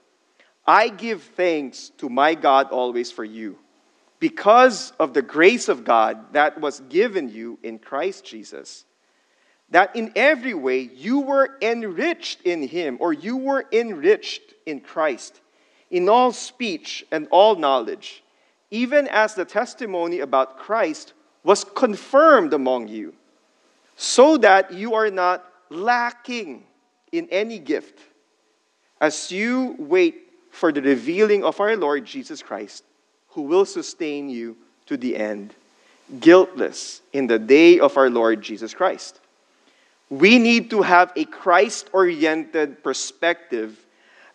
I 0.65 0.87
give 0.87 1.21
thanks 1.21 1.91
to 1.97 2.07
my 2.07 2.35
God 2.35 2.69
always 2.71 3.11
for 3.11 3.25
you, 3.25 3.57
because 4.19 4.93
of 4.97 5.13
the 5.13 5.21
grace 5.21 5.67
of 5.67 5.83
God 5.83 6.31
that 6.31 6.61
was 6.61 6.79
given 6.87 7.27
you 7.27 7.59
in 7.61 7.77
Christ 7.79 8.23
Jesus, 8.23 8.85
that 9.69 9.95
in 9.95 10.11
every 10.15 10.53
way 10.53 10.81
you 10.81 11.21
were 11.21 11.57
enriched 11.61 12.41
in 12.41 12.67
him, 12.67 12.97
or 12.99 13.13
you 13.13 13.37
were 13.37 13.65
enriched 13.71 14.53
in 14.65 14.79
Christ, 14.79 15.41
in 15.89 16.09
all 16.09 16.31
speech 16.31 17.05
and 17.11 17.27
all 17.31 17.55
knowledge, 17.55 18.23
even 18.71 19.07
as 19.07 19.35
the 19.35 19.45
testimony 19.45 20.19
about 20.19 20.57
Christ 20.57 21.13
was 21.43 21.63
confirmed 21.63 22.53
among 22.53 22.87
you, 22.87 23.13
so 23.95 24.37
that 24.37 24.73
you 24.73 24.93
are 24.93 25.09
not 25.09 25.45
lacking 25.69 26.63
in 27.11 27.27
any 27.29 27.59
gift 27.59 27.99
as 29.01 29.31
you 29.31 29.75
wait 29.77 30.31
for 30.51 30.71
the 30.71 30.81
revealing 30.81 31.43
of 31.43 31.59
our 31.59 31.75
Lord 31.75 32.05
Jesus 32.05 32.41
Christ, 32.41 32.83
who 33.29 33.41
will 33.41 33.65
sustain 33.65 34.29
you 34.29 34.55
to 34.85 34.97
the 34.97 35.15
end, 35.15 35.55
guiltless 36.19 37.01
in 37.11 37.27
the 37.27 37.39
day 37.39 37.79
of 37.79 37.97
our 37.97 38.09
Lord 38.09 38.41
Jesus 38.41 38.73
Christ. 38.73 39.19
We 40.09 40.37
need 40.37 40.69
to 40.71 40.81
have 40.81 41.11
a 41.15 41.25
Christ 41.25 41.89
oriented 41.93 42.83
perspective 42.83 43.85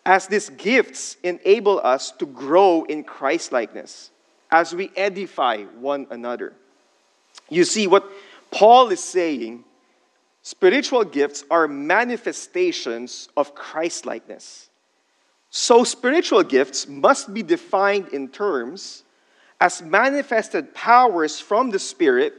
as 0.04 0.26
these 0.26 0.48
gifts 0.50 1.16
enable 1.22 1.80
us 1.80 2.10
to 2.12 2.26
grow 2.26 2.84
in 2.84 3.04
Christ 3.04 3.52
likeness 3.52 4.10
as 4.50 4.74
we 4.74 4.90
edify 4.96 5.64
one 5.64 6.06
another. 6.10 6.54
You 7.50 7.64
see, 7.64 7.86
what 7.86 8.10
Paul 8.50 8.88
is 8.88 9.02
saying 9.02 9.64
spiritual 10.42 11.04
gifts 11.04 11.44
are 11.50 11.68
manifestations 11.68 13.28
of 13.36 13.54
Christ 13.54 14.06
likeness. 14.06 14.70
So, 15.50 15.84
spiritual 15.84 16.42
gifts 16.42 16.88
must 16.88 17.32
be 17.32 17.42
defined 17.42 18.08
in 18.08 18.28
terms 18.28 19.04
as 19.60 19.82
manifested 19.82 20.74
powers 20.74 21.40
from 21.40 21.70
the 21.70 21.78
Spirit 21.78 22.34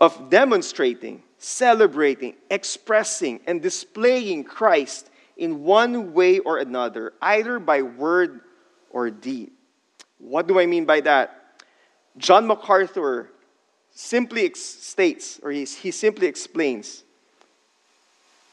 of 0.00 0.30
demonstrating 0.30 1.22
celebrating, 1.38 2.34
expressing, 2.50 3.40
and 3.46 3.60
displaying 3.62 4.44
Christ 4.44 5.10
in 5.36 5.62
one 5.62 6.14
way 6.14 6.38
or 6.38 6.58
another, 6.58 7.12
either 7.20 7.58
by 7.58 7.82
word 7.82 8.40
or 8.90 9.10
deed. 9.10 9.50
What 10.18 10.46
do 10.46 10.58
I 10.58 10.66
mean 10.66 10.86
by 10.86 11.00
that? 11.02 11.62
John 12.16 12.46
MacArthur 12.46 13.30
simply 13.92 14.52
states, 14.54 15.38
or 15.42 15.50
he, 15.50 15.64
he 15.64 15.90
simply 15.90 16.26
explains, 16.26 17.02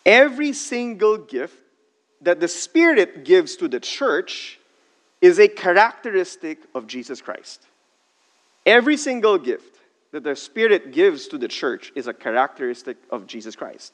every 0.05 0.53
single 0.53 1.17
gift 1.17 1.57
that 2.21 2.39
the 2.39 2.47
Spirit 2.47 3.23
gives 3.25 3.55
to 3.57 3.67
the 3.67 3.79
church 3.79 4.59
is 5.21 5.39
a 5.39 5.47
characteristic 5.47 6.59
of 6.75 6.87
Jesus 6.87 7.21
Christ. 7.21 7.65
Every 8.65 8.97
single 8.97 9.37
gift 9.37 9.72
that 10.13 10.23
the 10.23 10.35
Spirit 10.35 10.91
gives 10.91 11.27
to 11.27 11.39
the 11.39 11.47
church 11.47 11.91
is 11.95 12.05
a 12.05 12.13
characteristic 12.13 12.97
of 13.09 13.25
Jesus 13.25 13.55
Christ. 13.55 13.93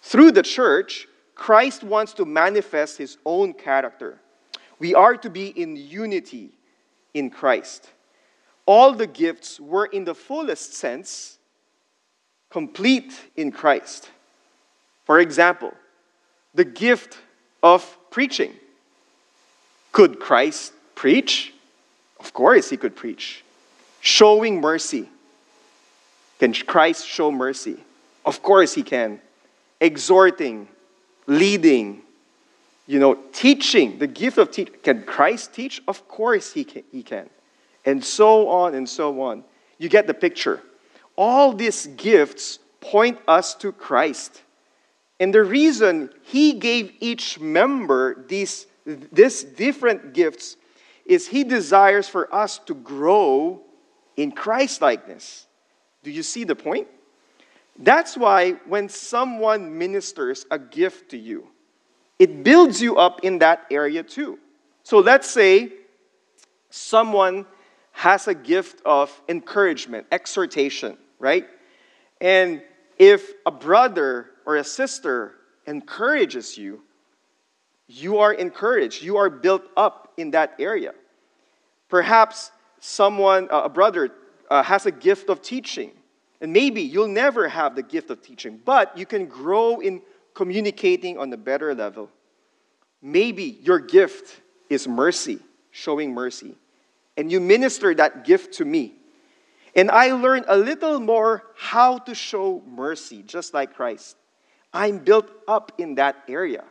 Through 0.00 0.32
the 0.32 0.42
church, 0.42 1.06
Christ 1.34 1.84
wants 1.84 2.14
to 2.14 2.24
manifest 2.24 2.96
his 2.96 3.18
own 3.26 3.52
character. 3.52 4.18
We 4.78 4.94
are 4.94 5.18
to 5.18 5.28
be 5.28 5.48
in 5.48 5.76
unity 5.76 6.52
in 7.12 7.28
Christ. 7.28 7.90
All 8.64 8.94
the 8.94 9.06
gifts 9.06 9.60
were, 9.60 9.84
in 9.84 10.04
the 10.04 10.14
fullest 10.14 10.72
sense, 10.72 11.38
complete 12.48 13.12
in 13.36 13.52
Christ. 13.52 14.08
For 15.04 15.20
example, 15.20 15.74
the 16.54 16.64
gift 16.64 17.18
of 17.62 17.98
preaching. 18.10 18.54
Could 19.92 20.20
Christ 20.20 20.72
preach? 20.94 21.52
Of 22.18 22.32
course, 22.32 22.70
he 22.70 22.78
could 22.78 22.96
preach. 22.96 23.44
Showing 24.00 24.62
mercy. 24.62 25.10
Can 26.38 26.52
Christ 26.52 27.06
show 27.06 27.30
mercy? 27.30 27.78
Of 28.24 28.42
course 28.42 28.74
he 28.74 28.82
can. 28.82 29.20
Exhorting, 29.80 30.68
leading, 31.26 32.02
you 32.86 32.98
know, 32.98 33.14
teaching, 33.32 33.98
the 33.98 34.06
gift 34.06 34.38
of 34.38 34.50
teaching. 34.50 34.74
Can 34.82 35.02
Christ 35.02 35.52
teach? 35.52 35.82
Of 35.88 36.08
course 36.08 36.52
he 36.52 36.64
can, 36.64 36.84
he 36.90 37.02
can. 37.02 37.28
And 37.84 38.04
so 38.04 38.48
on 38.48 38.74
and 38.74 38.88
so 38.88 39.20
on. 39.20 39.44
You 39.78 39.88
get 39.88 40.06
the 40.06 40.14
picture. 40.14 40.62
All 41.16 41.52
these 41.52 41.86
gifts 41.86 42.58
point 42.80 43.18
us 43.26 43.54
to 43.56 43.72
Christ. 43.72 44.42
And 45.20 45.34
the 45.34 45.42
reason 45.42 46.10
he 46.22 46.52
gave 46.52 46.92
each 47.00 47.40
member 47.40 48.24
these, 48.28 48.66
these 48.86 49.42
different 49.42 50.14
gifts 50.14 50.56
is 51.04 51.26
he 51.26 51.42
desires 51.42 52.08
for 52.08 52.32
us 52.32 52.58
to 52.58 52.74
grow 52.74 53.60
in 54.16 54.30
Christ 54.30 54.80
likeness. 54.80 55.47
Do 56.08 56.14
you 56.14 56.22
see 56.22 56.44
the 56.44 56.56
point? 56.56 56.88
That's 57.78 58.16
why 58.16 58.52
when 58.66 58.88
someone 58.88 59.76
ministers 59.76 60.46
a 60.50 60.58
gift 60.58 61.10
to 61.10 61.18
you, 61.18 61.48
it 62.18 62.42
builds 62.42 62.80
you 62.80 62.96
up 62.96 63.24
in 63.24 63.40
that 63.40 63.66
area 63.70 64.02
too. 64.02 64.38
So 64.84 65.00
let's 65.00 65.30
say 65.30 65.70
someone 66.70 67.44
has 67.92 68.26
a 68.26 68.32
gift 68.34 68.80
of 68.86 69.12
encouragement, 69.28 70.06
exhortation, 70.10 70.96
right? 71.18 71.46
And 72.22 72.62
if 72.98 73.34
a 73.44 73.50
brother 73.50 74.30
or 74.46 74.56
a 74.56 74.64
sister 74.64 75.34
encourages 75.66 76.56
you, 76.56 76.80
you 77.86 78.16
are 78.16 78.32
encouraged. 78.32 79.02
You 79.02 79.18
are 79.18 79.28
built 79.28 79.64
up 79.76 80.14
in 80.16 80.30
that 80.30 80.54
area. 80.58 80.94
Perhaps 81.90 82.50
someone, 82.80 83.46
a 83.50 83.68
brother, 83.68 84.08
uh, 84.50 84.62
has 84.62 84.86
a 84.86 84.90
gift 84.90 85.28
of 85.28 85.42
teaching. 85.42 85.92
And 86.40 86.52
maybe 86.52 86.82
you'll 86.82 87.08
never 87.08 87.48
have 87.48 87.74
the 87.74 87.82
gift 87.82 88.10
of 88.10 88.22
teaching, 88.22 88.60
but 88.64 88.96
you 88.96 89.06
can 89.06 89.26
grow 89.26 89.80
in 89.80 90.02
communicating 90.34 91.18
on 91.18 91.32
a 91.32 91.36
better 91.36 91.74
level. 91.74 92.10
Maybe 93.02 93.58
your 93.62 93.78
gift 93.78 94.40
is 94.70 94.86
mercy, 94.86 95.40
showing 95.70 96.14
mercy. 96.14 96.54
And 97.16 97.32
you 97.32 97.40
minister 97.40 97.94
that 97.94 98.24
gift 98.24 98.54
to 98.54 98.64
me. 98.64 98.94
And 99.74 99.90
I 99.90 100.12
learn 100.12 100.44
a 100.48 100.56
little 100.56 101.00
more 101.00 101.44
how 101.56 101.98
to 101.98 102.14
show 102.14 102.62
mercy, 102.66 103.22
just 103.22 103.54
like 103.54 103.74
Christ. 103.74 104.16
I'm 104.72 104.98
built 104.98 105.30
up 105.46 105.72
in 105.78 105.96
that 105.96 106.16
area. 106.28 106.64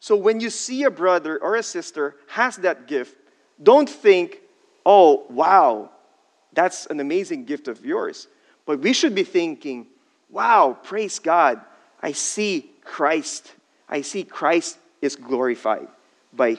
So 0.00 0.16
when 0.16 0.40
you 0.40 0.50
see 0.50 0.84
a 0.84 0.90
brother 0.90 1.38
or 1.38 1.56
a 1.56 1.62
sister 1.62 2.16
has 2.28 2.56
that 2.58 2.86
gift, 2.86 3.16
don't 3.62 3.88
think, 3.88 4.40
oh, 4.84 5.26
wow, 5.30 5.90
that's 6.52 6.86
an 6.86 7.00
amazing 7.00 7.44
gift 7.44 7.68
of 7.68 7.84
yours. 7.84 8.28
But 8.66 8.80
we 8.80 8.92
should 8.92 9.14
be 9.14 9.24
thinking, 9.24 9.86
wow, 10.30 10.76
praise 10.82 11.18
God. 11.18 11.60
I 12.02 12.12
see 12.12 12.70
Christ. 12.82 13.54
I 13.88 14.00
see 14.00 14.24
Christ 14.24 14.78
is 15.00 15.16
glorified 15.16 15.88
by 16.32 16.58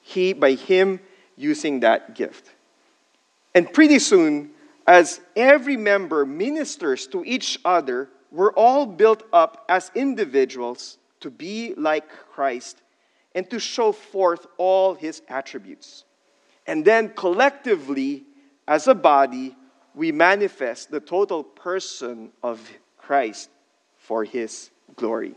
he 0.00 0.32
by 0.32 0.54
him 0.54 1.00
using 1.36 1.80
that 1.80 2.14
gift. 2.14 2.50
And 3.54 3.72
pretty 3.72 3.98
soon, 3.98 4.50
as 4.86 5.20
every 5.36 5.76
member 5.76 6.26
ministers 6.26 7.06
to 7.08 7.24
each 7.24 7.58
other, 7.64 8.08
we're 8.30 8.52
all 8.52 8.86
built 8.86 9.22
up 9.32 9.64
as 9.68 9.90
individuals 9.94 10.98
to 11.20 11.30
be 11.30 11.74
like 11.76 12.08
Christ 12.08 12.82
and 13.34 13.48
to 13.50 13.58
show 13.58 13.92
forth 13.92 14.46
all 14.58 14.94
his 14.94 15.22
attributes. 15.28 16.04
And 16.66 16.84
then 16.84 17.10
collectively, 17.10 18.24
as 18.66 18.88
a 18.88 18.94
body, 18.94 19.56
we 19.94 20.12
manifest 20.12 20.90
the 20.90 21.00
total 21.00 21.42
person 21.42 22.30
of 22.42 22.60
Christ 22.98 23.50
for 23.98 24.24
his 24.24 24.70
glory. 24.96 25.34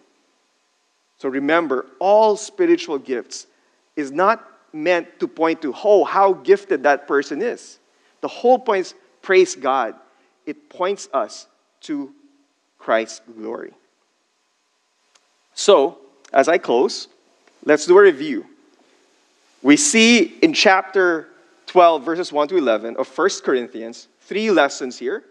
So 1.18 1.30
remember, 1.30 1.86
all 2.00 2.38
spiritual 2.38 2.98
gifts 2.98 3.48
is 3.96 4.12
not 4.12 4.46
meant 4.74 5.20
to 5.20 5.28
point 5.28 5.62
to, 5.62 5.74
oh, 5.84 6.04
how 6.04 6.34
gifted 6.34 6.84
that 6.84 7.08
person 7.08 7.42
is. 7.42 7.80
The 8.22 8.28
whole 8.28 8.60
point 8.60 8.88
is 8.88 8.94
praise 9.22 9.56
God. 9.56 9.96
It 10.46 10.70
points 10.70 11.10
us 11.14 11.48
to 11.82 12.14
Christ's 12.78 13.22
glory. 13.38 13.72
So, 15.54 15.98
as 16.34 16.48
I 16.50 16.58
close, 16.58 17.08
let's 17.64 17.86
do 17.86 17.98
a 17.98 18.02
review. 18.02 18.46
We 19.62 19.78
see 19.78 20.38
in 20.42 20.54
chapter 20.54 21.30
12, 21.76 22.06
verses 22.06 22.32
1 22.32 22.48
to 22.48 22.56
11 22.56 22.96
of 22.96 23.18
1 23.18 23.30
Corinthians, 23.44 24.08
three 24.22 24.50
lessons 24.50 24.98
here 24.98 25.26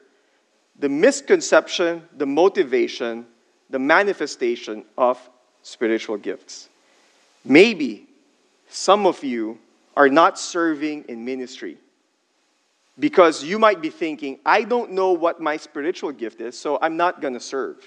the 0.79 0.91
misconception, 0.91 2.03
the 2.19 2.27
motivation, 2.27 3.25
the 3.71 3.79
manifestation 3.79 4.85
of 4.99 5.19
spiritual 5.63 6.19
gifts. 6.19 6.69
Maybe 7.47 8.07
some 8.69 9.07
of 9.07 9.25
you 9.25 9.59
are 9.97 10.11
not 10.11 10.39
serving 10.39 11.07
in 11.09 11.25
ministry 11.25 11.79
because 12.99 13.43
you 13.43 13.59
might 13.59 13.81
be 13.81 13.89
thinking, 13.89 14.39
I 14.45 14.65
don't 14.65 14.93
know 14.93 15.13
what 15.13 15.41
my 15.41 15.57
spiritual 15.57 16.13
gift 16.13 16.43
is, 16.43 16.59
so 16.59 16.79
I'm 16.83 16.99
not 16.99 17.23
going 17.23 17.33
to 17.33 17.41
serve. 17.41 17.79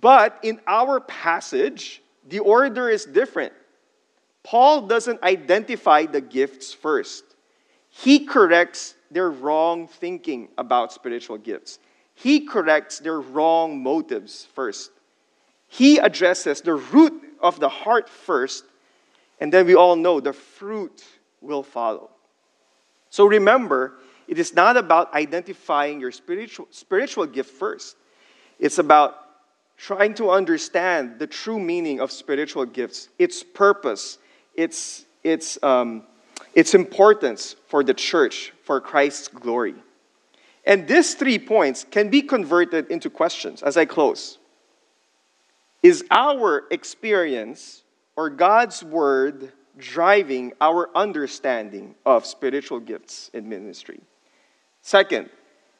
But 0.00 0.38
in 0.42 0.58
our 0.66 1.00
passage, 1.00 2.00
the 2.26 2.38
order 2.38 2.88
is 2.88 3.04
different. 3.04 3.52
Paul 4.46 4.82
doesn't 4.82 5.24
identify 5.24 6.06
the 6.06 6.20
gifts 6.20 6.72
first, 6.72 7.24
he 7.90 8.24
corrects 8.26 8.94
their 9.10 9.28
wrong 9.28 9.88
thinking 9.88 10.48
about 10.56 10.92
spiritual 10.92 11.36
gifts. 11.38 11.80
He 12.14 12.40
corrects 12.40 13.00
their 13.00 13.20
wrong 13.20 13.82
motives 13.82 14.46
first. 14.54 14.90
He 15.68 15.98
addresses 15.98 16.60
the 16.60 16.74
root 16.74 17.22
of 17.40 17.58
the 17.58 17.68
heart 17.68 18.08
first, 18.08 18.64
and 19.40 19.52
then 19.52 19.66
we 19.66 19.74
all 19.74 19.96
know 19.96 20.20
the 20.20 20.32
fruit 20.32 21.04
will 21.40 21.62
follow. 21.62 22.10
So 23.10 23.26
remember, 23.26 23.94
it 24.28 24.38
is 24.38 24.54
not 24.54 24.76
about 24.76 25.12
identifying 25.12 26.00
your 26.00 26.12
spiritual, 26.12 26.68
spiritual 26.70 27.26
gift 27.26 27.50
first. 27.50 27.96
It's 28.58 28.78
about 28.78 29.16
trying 29.76 30.14
to 30.14 30.30
understand 30.30 31.18
the 31.18 31.26
true 31.26 31.58
meaning 31.58 32.00
of 32.00 32.12
spiritual 32.12 32.64
gifts, 32.64 33.08
its 33.18 33.42
purpose, 33.42 34.18
its, 34.56 35.04
its, 35.22 35.62
um, 35.62 36.02
its 36.54 36.74
importance 36.74 37.56
for 37.68 37.84
the 37.84 37.94
church, 37.94 38.52
for 38.62 38.80
Christ's 38.80 39.28
glory. 39.28 39.74
And 40.64 40.88
these 40.88 41.14
three 41.14 41.38
points 41.38 41.86
can 41.88 42.10
be 42.10 42.22
converted 42.22 42.90
into 42.90 43.08
questions 43.08 43.62
as 43.62 43.76
I 43.76 43.84
close. 43.84 44.38
Is 45.82 46.04
our 46.10 46.64
experience 46.70 47.84
or 48.16 48.30
God's 48.30 48.82
word 48.82 49.52
driving 49.78 50.52
our 50.60 50.90
understanding 50.96 51.94
of 52.04 52.26
spiritual 52.26 52.80
gifts 52.80 53.30
in 53.32 53.48
ministry? 53.48 54.00
Second, 54.82 55.30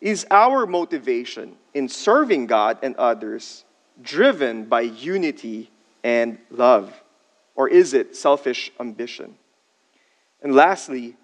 is 0.00 0.26
our 0.30 0.66
motivation 0.66 1.56
in 1.74 1.88
serving 1.88 2.46
God 2.46 2.78
and 2.82 2.94
others 2.96 3.64
driven 4.02 4.66
by 4.66 4.82
unity 4.82 5.70
and 6.04 6.38
love? 6.50 6.92
Or 7.56 7.68
is 7.68 7.94
it 7.94 8.14
selfish 8.14 8.70
ambition? 8.78 9.34
And 10.42 10.54
lastly, 10.54 11.16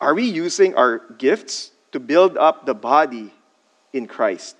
are 0.00 0.14
we 0.14 0.24
using 0.24 0.74
our 0.76 1.02
gifts 1.18 1.72
to 1.92 2.00
build 2.00 2.38
up 2.38 2.64
the 2.64 2.74
body 2.74 3.32
in 3.92 4.06
Christ? 4.06 4.56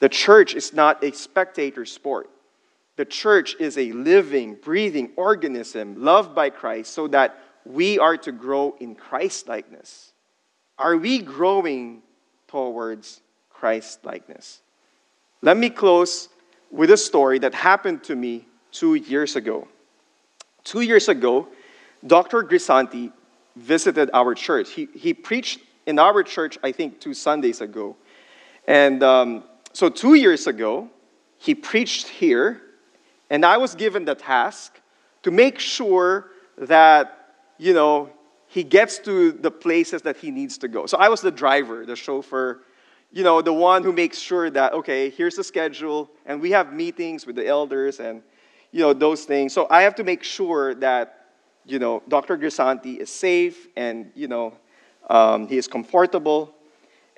The 0.00 0.08
church 0.08 0.54
is 0.54 0.72
not 0.72 1.02
a 1.02 1.12
spectator 1.12 1.84
sport. 1.84 2.28
The 2.96 3.04
church 3.04 3.56
is 3.60 3.78
a 3.78 3.92
living, 3.92 4.56
breathing 4.56 5.12
organism 5.16 6.02
loved 6.02 6.34
by 6.34 6.50
Christ 6.50 6.92
so 6.92 7.06
that 7.08 7.38
we 7.64 7.98
are 7.98 8.16
to 8.18 8.32
grow 8.32 8.74
in 8.80 8.96
Christ 8.96 9.46
likeness. 9.46 10.12
Are 10.78 10.96
we 10.96 11.20
growing 11.20 12.02
towards 12.48 13.20
Christ 13.50 14.04
likeness? 14.04 14.60
Let 15.42 15.56
me 15.56 15.70
close 15.70 16.28
with 16.70 16.90
a 16.90 16.96
story 16.96 17.38
that 17.40 17.54
happened 17.54 18.02
to 18.04 18.16
me 18.16 18.46
two 18.72 18.94
years 18.94 19.36
ago. 19.36 19.68
Two 20.68 20.82
years 20.82 21.08
ago, 21.08 21.48
Dr. 22.06 22.42
Grisanti 22.42 23.10
visited 23.56 24.10
our 24.12 24.34
church. 24.34 24.68
He, 24.68 24.86
he 24.94 25.14
preached 25.14 25.60
in 25.86 25.98
our 25.98 26.22
church, 26.22 26.58
I 26.62 26.72
think, 26.72 27.00
two 27.00 27.14
Sundays 27.14 27.62
ago. 27.62 27.96
And 28.66 29.02
um, 29.02 29.44
so, 29.72 29.88
two 29.88 30.12
years 30.12 30.46
ago, 30.46 30.90
he 31.38 31.54
preached 31.54 32.08
here 32.08 32.60
and 33.30 33.46
I 33.46 33.56
was 33.56 33.74
given 33.74 34.04
the 34.04 34.14
task 34.14 34.78
to 35.22 35.30
make 35.30 35.58
sure 35.58 36.32
that, 36.58 37.32
you 37.56 37.72
know, 37.72 38.10
he 38.46 38.62
gets 38.62 38.98
to 38.98 39.32
the 39.32 39.50
places 39.50 40.02
that 40.02 40.18
he 40.18 40.30
needs 40.30 40.58
to 40.58 40.68
go. 40.68 40.84
So 40.84 40.98
I 40.98 41.08
was 41.08 41.22
the 41.22 41.30
driver, 41.30 41.86
the 41.86 41.96
chauffeur, 41.96 42.60
you 43.10 43.24
know, 43.24 43.40
the 43.40 43.54
one 43.54 43.84
who 43.84 43.92
makes 43.94 44.18
sure 44.18 44.50
that, 44.50 44.74
okay, 44.74 45.08
here's 45.08 45.36
the 45.36 45.44
schedule, 45.44 46.10
and 46.26 46.42
we 46.42 46.50
have 46.50 46.74
meetings 46.74 47.26
with 47.26 47.36
the 47.36 47.46
elders 47.46 48.00
and, 48.00 48.22
you 48.72 48.80
know, 48.80 48.92
those 48.92 49.24
things. 49.24 49.52
So 49.52 49.66
I 49.70 49.82
have 49.82 49.94
to 49.96 50.04
make 50.04 50.22
sure 50.22 50.74
that, 50.76 51.26
you 51.64 51.78
know, 51.78 52.02
Dr. 52.08 52.36
Grisanti 52.36 52.98
is 52.98 53.10
safe 53.10 53.68
and, 53.76 54.10
you 54.14 54.28
know, 54.28 54.54
um, 55.08 55.48
he 55.48 55.56
is 55.56 55.68
comfortable. 55.68 56.54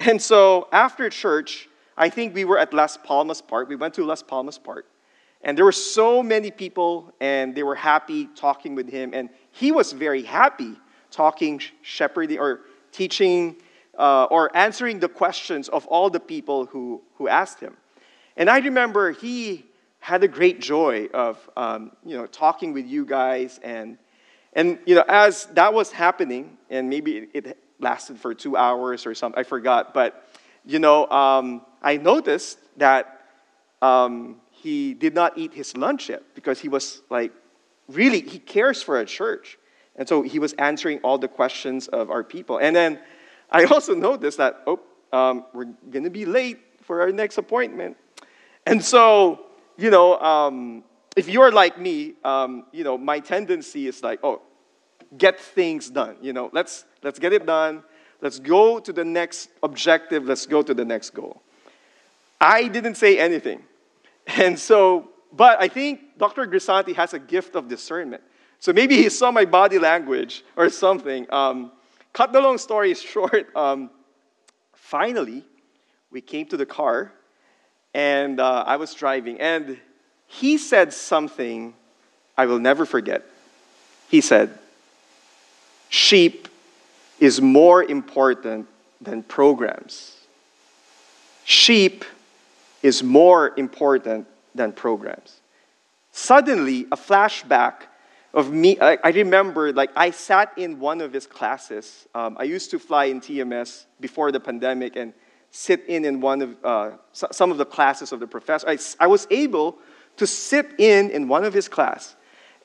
And 0.03 0.23
so 0.23 0.67
after 0.73 1.11
church, 1.11 1.69
I 1.95 2.09
think 2.09 2.35
we 2.35 2.47
were 2.47 2.59
at 2.59 2.73
Las 2.73 2.97
Palmas 2.97 3.43
Park. 3.43 3.69
We 3.69 3.77
went 3.77 3.93
to 3.95 4.05
Las 4.05 4.23
Palmas 4.23 4.57
Park. 4.57 4.87
And 5.43 5.59
there 5.59 5.65
were 5.67 5.73
so 5.73 6.23
many 6.23 6.51
people, 6.51 7.13
and 7.21 7.55
they 7.55 7.63
were 7.63 7.75
happy 7.75 8.27
talking 8.35 8.75
with 8.75 8.89
him. 8.89 9.13
And 9.13 9.29
he 9.51 9.73
was 9.73 9.93
very 9.93 10.23
happy 10.23 10.77
talking, 11.11 11.61
shepherding, 11.83 12.39
or 12.39 12.61
teaching, 12.93 13.57
uh, 13.99 14.25
or 14.25 14.55
answering 14.57 15.01
the 15.01 15.09
questions 15.09 15.69
of 15.69 15.87
all 15.87 16.09
the 16.09 16.21
people 16.21 16.65
who, 16.65 17.03
who 17.17 17.29
asked 17.29 17.61
him. 17.61 17.77
And 18.37 18.49
I 18.49 18.59
remember 18.59 19.13
he 19.13 19.67
had 20.01 20.25
a 20.25 20.29
great 20.29 20.61
joy 20.61 21.09
of 21.13 21.49
um, 21.57 21.93
you 22.05 22.17
know, 22.17 22.27
talking 22.27 22.73
with 22.73 22.87
you 22.87 23.05
guys. 23.05 23.61
And, 23.63 23.99
and 24.55 24.79
you 24.87 24.95
know, 24.95 25.05
as 25.07 25.47
that 25.55 25.73
was 25.73 25.93
happening, 25.93 26.57
and 26.71 26.89
maybe 26.89 27.29
it 27.33 27.59
lasted 27.79 28.19
for 28.19 28.35
two 28.35 28.57
hours 28.57 29.07
or 29.07 29.15
something, 29.15 29.39
I 29.39 29.45
forgot. 29.45 29.95
But, 29.95 30.29
you 30.65 30.79
know, 30.79 31.07
um, 31.07 31.63
I 31.83 31.99
noticed 31.99 32.59
that 32.79 33.27
um, 33.83 34.41
he 34.51 34.95
did 34.95 35.15
not 35.15 35.39
eat 35.39 35.55
his 35.55 35.77
lunch 35.77 36.09
yet 36.09 36.23
because 36.35 36.59
he 36.59 36.69
was 36.69 37.03
like, 37.11 37.33
really, 37.89 38.21
he 38.21 38.39
cares 38.39 38.83
for 38.83 39.01
a 39.01 39.05
church. 39.05 39.59
And 39.97 40.09
so 40.09 40.23
he 40.23 40.39
was 40.39 40.55
answering 40.55 41.01
all 41.01 41.19
the 41.19 41.29
questions 41.29 41.89
of 41.89 42.11
our 42.11 42.25
people. 42.25 42.59
And 42.59 42.75
then 42.75 43.01
I 43.51 43.65
also 43.65 43.95
noticed 43.95 44.39
that, 44.39 44.63
oh, 44.67 44.81
um, 45.13 45.45
we're 45.53 45.67
going 45.91 46.05
to 46.05 46.11
be 46.11 46.25
late 46.25 46.59
for 46.83 47.01
our 47.01 47.13
next 47.13 47.37
appointment. 47.37 47.97
And 48.67 48.83
so, 48.83 49.47
you 49.81 49.91
know, 49.91 50.19
um, 50.21 50.85
if 51.17 51.29
you're 51.29 51.51
like 51.51 51.79
me, 51.79 52.15
um, 52.23 52.67
you 52.73 52.85
know, 52.85 52.99
my 52.99 53.19
tendency 53.19 53.87
is 53.87 54.03
like, 54.03 54.21
oh, 54.23 54.43
get 55.17 55.41
things 55.41 55.89
done. 55.89 56.17
You 56.21 56.33
know, 56.33 56.51
let's, 56.53 56.85
let's 57.03 57.19
get 57.19 57.33
it 57.33 57.47
done. 57.47 57.83
Let's 58.21 58.39
go 58.39 58.79
to 58.79 58.93
the 58.93 59.05
next 59.05 59.49
objective. 59.63 60.25
Let's 60.25 60.47
go 60.47 60.63
to 60.63 60.75
the 60.75 60.85
next 60.85 61.11
goal. 61.11 61.43
I 62.41 62.69
didn't 62.69 62.97
say 62.97 63.19
anything. 63.19 63.63
And 64.37 64.57
so, 64.57 65.09
but 65.33 65.61
I 65.61 65.67
think 65.67 66.17
Dr. 66.17 66.47
Grisanti 66.47 66.95
has 66.95 67.15
a 67.15 67.19
gift 67.19 67.57
of 67.57 67.67
discernment. 67.67 68.23
So 68.61 68.73
maybe 68.73 68.95
he 68.97 69.09
saw 69.09 69.33
my 69.33 69.45
body 69.45 69.79
language 69.79 70.45
or 70.57 70.69
something. 70.69 71.27
Um, 71.33 71.73
cut 72.13 72.33
the 72.33 72.41
long 72.41 72.59
story 72.59 72.95
short, 73.15 73.49
um, 73.57 73.91
finally, 74.75 75.43
we 76.13 76.21
came 76.21 76.47
to 76.47 76.57
the 76.57 76.67
car 76.67 77.13
and 77.95 78.41
uh, 78.41 78.65
I 78.67 78.77
was 78.77 78.95
driving, 78.95 79.41
and 79.41 79.79
he 80.27 80.59
said 80.59 80.93
something 80.93 81.75
I 82.37 82.47
will 82.47 82.59
never 82.59 82.87
forget. 82.87 83.25
He 84.09 84.21
said, 84.21 84.59
Sheep 85.89 86.49
is 87.19 87.41
more 87.41 87.83
important 87.83 88.69
than 89.01 89.23
programs. 89.23 90.17
Sheep 91.45 92.05
is 92.83 93.03
more 93.03 93.53
important 93.57 94.27
than 94.55 94.73
programs. 94.73 95.41
Suddenly, 96.13 96.87
a 96.93 96.97
flashback 96.97 97.75
of 98.33 98.53
me, 98.53 98.79
I, 98.81 98.99
I 99.03 99.11
remember, 99.11 99.73
like, 99.73 99.91
I 99.97 100.13
sat 100.13 100.53
in 100.57 100.79
one 100.79 101.01
of 101.01 101.13
his 101.13 101.27
classes. 101.27 102.07
Um, 102.15 102.37
I 102.39 102.45
used 102.45 102.71
to 102.71 102.79
fly 102.79 103.07
in 103.07 103.21
TMS 103.21 103.85
before 104.01 104.33
the 104.33 104.41
pandemic 104.41 104.97
and 104.97 105.13
sit 105.51 105.85
in 105.89 106.05
in 106.05 106.21
one 106.21 106.43
of 106.43 106.57
uh, 106.65 106.91
some 107.13 107.51
of 107.51 107.59
the 107.59 107.65
classes 107.65 108.13
of 108.13 108.21
the 108.21 108.27
professor. 108.27 108.69
I, 108.69 108.79
I 108.99 109.07
was 109.07 109.27
able 109.31 109.79
to 110.17 110.27
sit 110.27 110.75
in 110.79 111.11
in 111.11 111.29
one 111.29 111.45
of 111.45 111.53
his 111.53 111.69
class, 111.69 112.17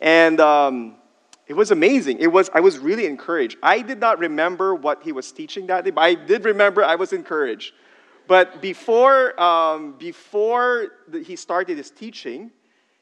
and 0.02 0.40
um, 0.40 0.96
it 1.48 1.54
was 1.54 1.72
amazing. 1.72 2.20
It 2.20 2.32
was 2.32 2.50
I 2.54 2.60
was 2.60 2.78
really 2.80 3.06
encouraged. 3.06 3.58
I 3.62 3.82
did 3.82 4.00
not 4.00 4.20
remember 4.20 4.76
what 4.76 5.04
he 5.04 5.12
was 5.12 5.32
teaching 5.32 5.68
that 5.68 5.86
day, 5.86 5.92
but 5.92 6.02
I 6.02 6.16
did 6.16 6.46
remember 6.46 6.84
I 6.84 6.96
was 6.96 7.14
encouraged. 7.14 7.74
But 8.28 8.62
before, 8.62 9.40
um, 9.40 9.94
before 10.00 10.88
the, 11.08 11.22
he 11.22 11.36
started 11.36 11.78
his 11.78 11.92
teaching, 11.92 12.52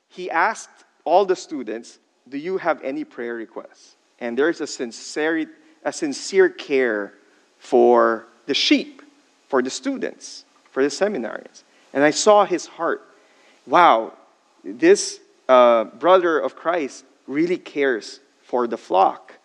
he 0.10 0.30
asked 0.30 0.84
all 1.06 1.26
the 1.26 1.36
students, 1.36 2.00
Do 2.28 2.38
you 2.38 2.58
have 2.58 2.82
any 2.84 3.04
prayer 3.04 3.36
requests? 3.36 3.96
And 4.20 4.38
there's 4.38 4.62
a 4.62 4.68
sincere, 4.68 5.48
a 5.84 5.94
sincere 5.94 6.50
care 6.50 7.14
for 7.58 8.28
the 8.46 8.54
sheep, 8.54 9.02
for 9.54 9.62
the 9.62 9.70
students, 9.70 10.46
for 10.72 10.82
the 10.82 10.90
seminarians. 10.90 11.62
And 11.94 12.04
I 12.04 12.10
saw 12.10 12.44
his 12.44 12.66
heart. 12.66 13.08
Wow, 13.68 14.14
this 14.64 15.20
uh, 15.48 15.84
brother 15.84 16.40
of 16.40 16.56
Christ 16.56 17.06
really 17.28 17.60
cares 17.60 18.20
for 18.42 18.66
the 18.66 18.78
flock. 18.78 19.38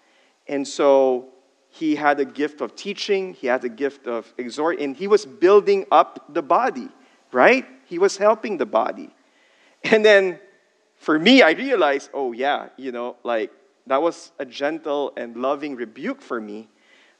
And 0.47 0.67
so 0.67 1.29
he 1.69 1.95
had 1.95 2.21
a 2.21 2.25
gift 2.25 2.63
of 2.63 2.75
teaching, 2.75 3.35
he 3.35 3.49
had 3.49 3.63
a 3.65 3.69
gift 3.69 4.07
of 4.07 4.33
exhorting, 4.39 4.83
and 4.83 4.97
he 4.97 5.07
was 5.07 5.27
building 5.27 5.85
up 5.93 6.25
the 6.33 6.41
body, 6.41 6.89
right? 7.31 7.67
He 7.85 7.99
was 7.99 8.17
helping 8.17 8.57
the 8.57 8.65
body. 8.65 9.11
And 9.85 10.03
then 10.03 10.39
for 10.97 11.19
me, 11.19 11.43
I 11.43 11.51
realized, 11.51 12.09
oh, 12.15 12.33
yeah, 12.33 12.71
you 12.79 12.93
know, 12.93 13.17
like 13.25 13.53
that 13.87 14.01
was 14.01 14.33
a 14.39 14.47
gentle 14.47 15.13
and 15.19 15.37
loving 15.37 15.77
rebuke 15.77 16.23
for 16.23 16.41
me 16.41 16.67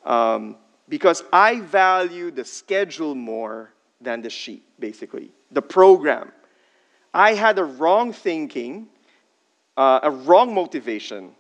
um, 0.07 0.57
because 0.89 1.23
I 1.33 1.61
value 1.61 2.31
the 2.31 2.45
schedule 2.45 3.15
more 3.15 3.73
than 4.01 4.23
the 4.23 4.31
sheep, 4.31 4.67
basically, 4.79 5.33
the 5.51 5.63
program. 5.63 6.33
I 7.13 7.35
had 7.35 7.59
a 7.59 7.65
wrong 7.65 8.13
thinking, 8.13 8.89
uh, 9.77 10.01
a 10.03 10.11
wrong 10.11 10.55
motivation 10.55 11.35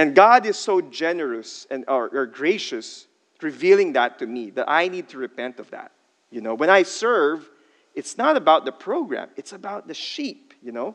and 0.00 0.14
God 0.14 0.46
is 0.46 0.56
so 0.56 0.80
generous 0.80 1.66
and 1.70 1.84
or, 1.86 2.08
or 2.08 2.24
gracious 2.24 3.06
revealing 3.42 3.92
that 3.92 4.18
to 4.20 4.26
me 4.26 4.48
that 4.50 4.64
I 4.66 4.88
need 4.88 5.10
to 5.10 5.18
repent 5.18 5.60
of 5.60 5.70
that. 5.72 5.92
You 6.30 6.40
know, 6.40 6.54
when 6.54 6.70
I 6.70 6.84
serve, 6.84 7.50
it's 7.94 8.16
not 8.16 8.34
about 8.34 8.64
the 8.64 8.72
program, 8.72 9.28
it's 9.36 9.52
about 9.52 9.88
the 9.88 9.92
sheep, 9.92 10.54
you 10.62 10.72
know. 10.72 10.94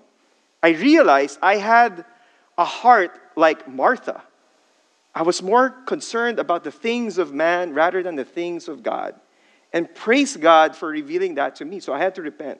I 0.64 0.70
realized 0.70 1.38
I 1.44 1.58
had 1.58 2.04
a 2.58 2.66
heart 2.66 3.12
like 3.36 3.68
Martha. 3.68 4.24
I 5.16 5.22
was 5.22 5.42
more 5.42 5.70
concerned 5.70 6.40
about 6.40 6.66
the 6.66 6.72
things 6.72 7.18
of 7.18 7.34
man 7.34 7.74
rather 7.74 8.04
than 8.04 8.16
the 8.16 8.26
things 8.26 8.68
of 8.68 8.84
God. 8.84 9.16
And 9.72 9.94
praise 9.96 10.36
God 10.36 10.76
for 10.76 10.90
revealing 10.90 11.36
that 11.36 11.56
to 11.56 11.66
me. 11.66 11.80
So 11.80 11.94
I 11.94 12.00
had 12.00 12.16
to 12.16 12.22
repent. 12.22 12.60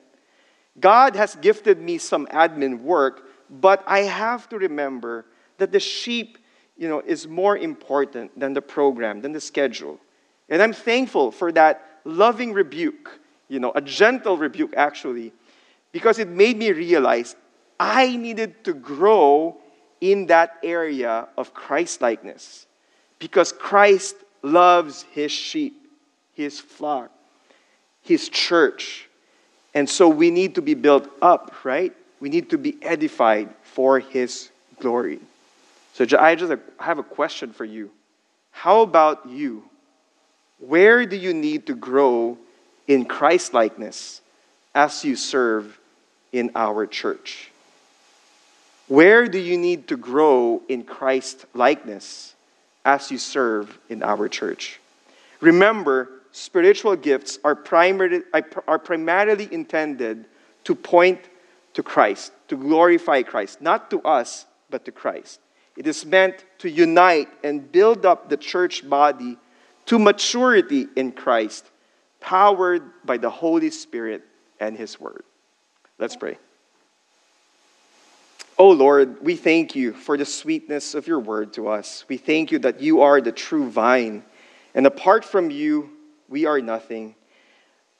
God 0.80 1.14
has 1.16 1.36
gifted 1.36 1.80
me 1.80 1.98
some 1.98 2.26
admin 2.28 2.80
work, 2.80 3.28
but 3.50 3.84
I 3.86 4.00
have 4.00 4.48
to 4.48 4.58
remember 4.58 5.26
that 5.58 5.70
the 5.70 5.80
sheep, 5.80 6.38
you 6.76 6.88
know, 6.88 7.00
is 7.00 7.28
more 7.28 7.56
important 7.56 8.38
than 8.38 8.54
the 8.54 8.62
program, 8.62 9.20
than 9.20 9.32
the 9.32 9.40
schedule. 9.40 10.00
And 10.48 10.62
I'm 10.62 10.72
thankful 10.72 11.32
for 11.32 11.52
that 11.52 12.00
loving 12.04 12.52
rebuke, 12.52 13.20
you 13.48 13.60
know, 13.60 13.72
a 13.74 13.80
gentle 13.80 14.36
rebuke 14.36 14.74
actually, 14.76 15.32
because 15.92 16.18
it 16.18 16.28
made 16.28 16.56
me 16.56 16.72
realize 16.72 17.36
I 17.78 18.16
needed 18.16 18.64
to 18.64 18.74
grow 18.74 19.58
in 20.00 20.26
that 20.26 20.58
area 20.62 21.28
of 21.36 21.54
Christ 21.54 22.00
likeness 22.00 22.66
because 23.18 23.52
Christ 23.52 24.16
loves 24.42 25.04
his 25.12 25.32
sheep, 25.32 25.90
his 26.34 26.60
flock, 26.60 27.10
his 28.02 28.28
church. 28.28 29.08
And 29.74 29.88
so 29.88 30.08
we 30.08 30.30
need 30.30 30.54
to 30.54 30.62
be 30.62 30.74
built 30.74 31.08
up, 31.20 31.64
right? 31.64 31.92
We 32.20 32.28
need 32.28 32.50
to 32.50 32.58
be 32.58 32.76
edified 32.82 33.50
for 33.62 33.98
his 33.98 34.50
glory. 34.80 35.20
So 35.94 36.06
I 36.18 36.34
just 36.34 36.52
have 36.78 36.98
a 36.98 37.02
question 37.02 37.52
for 37.52 37.64
you. 37.64 37.90
How 38.50 38.80
about 38.82 39.28
you? 39.28 39.64
Where 40.58 41.04
do 41.04 41.16
you 41.16 41.34
need 41.34 41.66
to 41.66 41.74
grow 41.74 42.38
in 42.88 43.04
Christ 43.04 43.52
likeness 43.52 44.20
as 44.74 45.04
you 45.04 45.16
serve 45.16 45.78
in 46.32 46.50
our 46.54 46.86
church? 46.86 47.50
Where 48.88 49.26
do 49.26 49.38
you 49.38 49.58
need 49.58 49.88
to 49.88 49.96
grow 49.96 50.62
in 50.68 50.84
Christ 50.84 51.46
likeness 51.54 52.34
as 52.84 53.10
you 53.10 53.18
serve 53.18 53.78
in 53.88 54.02
our 54.02 54.28
church? 54.28 54.80
Remember, 55.40 56.08
spiritual 56.30 56.94
gifts 56.94 57.38
are, 57.44 57.56
primary, 57.56 58.22
are 58.68 58.78
primarily 58.78 59.52
intended 59.52 60.26
to 60.64 60.74
point 60.74 61.20
to 61.74 61.82
Christ, 61.82 62.32
to 62.48 62.56
glorify 62.56 63.22
Christ, 63.22 63.60
not 63.60 63.90
to 63.90 64.00
us, 64.02 64.46
but 64.70 64.84
to 64.84 64.92
Christ. 64.92 65.40
It 65.76 65.86
is 65.86 66.06
meant 66.06 66.44
to 66.58 66.70
unite 66.70 67.28
and 67.44 67.70
build 67.70 68.06
up 68.06 68.28
the 68.28 68.36
church 68.36 68.88
body 68.88 69.36
to 69.86 69.98
maturity 69.98 70.86
in 70.96 71.12
Christ, 71.12 71.66
powered 72.20 72.82
by 73.04 73.18
the 73.18 73.30
Holy 73.30 73.70
Spirit 73.70 74.22
and 74.58 74.76
His 74.76 74.98
Word. 74.98 75.22
Let's 75.98 76.16
pray. 76.16 76.38
Oh 78.58 78.70
Lord, 78.70 79.22
we 79.22 79.36
thank 79.36 79.76
you 79.76 79.92
for 79.92 80.16
the 80.16 80.24
sweetness 80.24 80.94
of 80.94 81.06
your 81.06 81.20
word 81.20 81.52
to 81.54 81.68
us. 81.68 82.06
We 82.08 82.16
thank 82.16 82.50
you 82.50 82.58
that 82.60 82.80
you 82.80 83.02
are 83.02 83.20
the 83.20 83.32
true 83.32 83.68
vine, 83.68 84.24
and 84.74 84.86
apart 84.86 85.26
from 85.26 85.50
you, 85.50 85.90
we 86.30 86.46
are 86.46 86.58
nothing. 86.62 87.14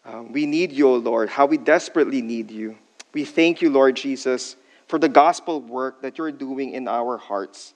Uh, 0.03 0.23
we 0.23 0.47
need 0.47 0.73
you, 0.73 0.89
O 0.89 0.97
Lord, 0.97 1.29
how 1.29 1.45
we 1.45 1.59
desperately 1.59 2.23
need 2.23 2.51
you. 2.51 2.79
We 3.13 3.27
thank 3.27 3.61
you, 3.61 3.69
Lord 3.69 3.97
Jesus, 3.97 4.57
for 4.89 4.99
the 4.99 5.11
gospel 5.11 5.61
work 5.61 6.01
that 6.01 6.17
you're 6.17 6.33
doing 6.33 6.73
in 6.73 6.89
our 6.89 7.19
hearts. 7.19 7.75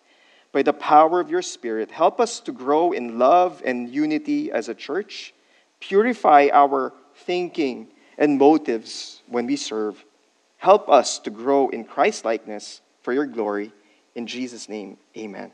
By 0.52 0.62
the 0.62 0.72
power 0.72 1.20
of 1.20 1.30
your 1.30 1.42
Spirit, 1.42 1.90
help 1.90 2.18
us 2.18 2.40
to 2.40 2.52
grow 2.52 2.92
in 2.92 3.18
love 3.18 3.60
and 3.62 3.90
unity 3.90 4.50
as 4.50 4.70
a 4.70 4.74
church. 4.74 5.34
Purify 5.80 6.48
our 6.50 6.94
thinking 7.14 7.88
and 8.16 8.38
motives 8.38 9.22
when 9.28 9.46
we 9.46 9.56
serve 9.56 10.02
Help 10.60 10.90
us 10.90 11.18
to 11.20 11.30
grow 11.30 11.70
in 11.70 11.84
Christ 11.84 12.26
likeness 12.26 12.82
for 13.02 13.14
your 13.14 13.24
glory. 13.24 13.72
In 14.14 14.26
Jesus' 14.26 14.68
name, 14.68 14.98
amen. 15.16 15.52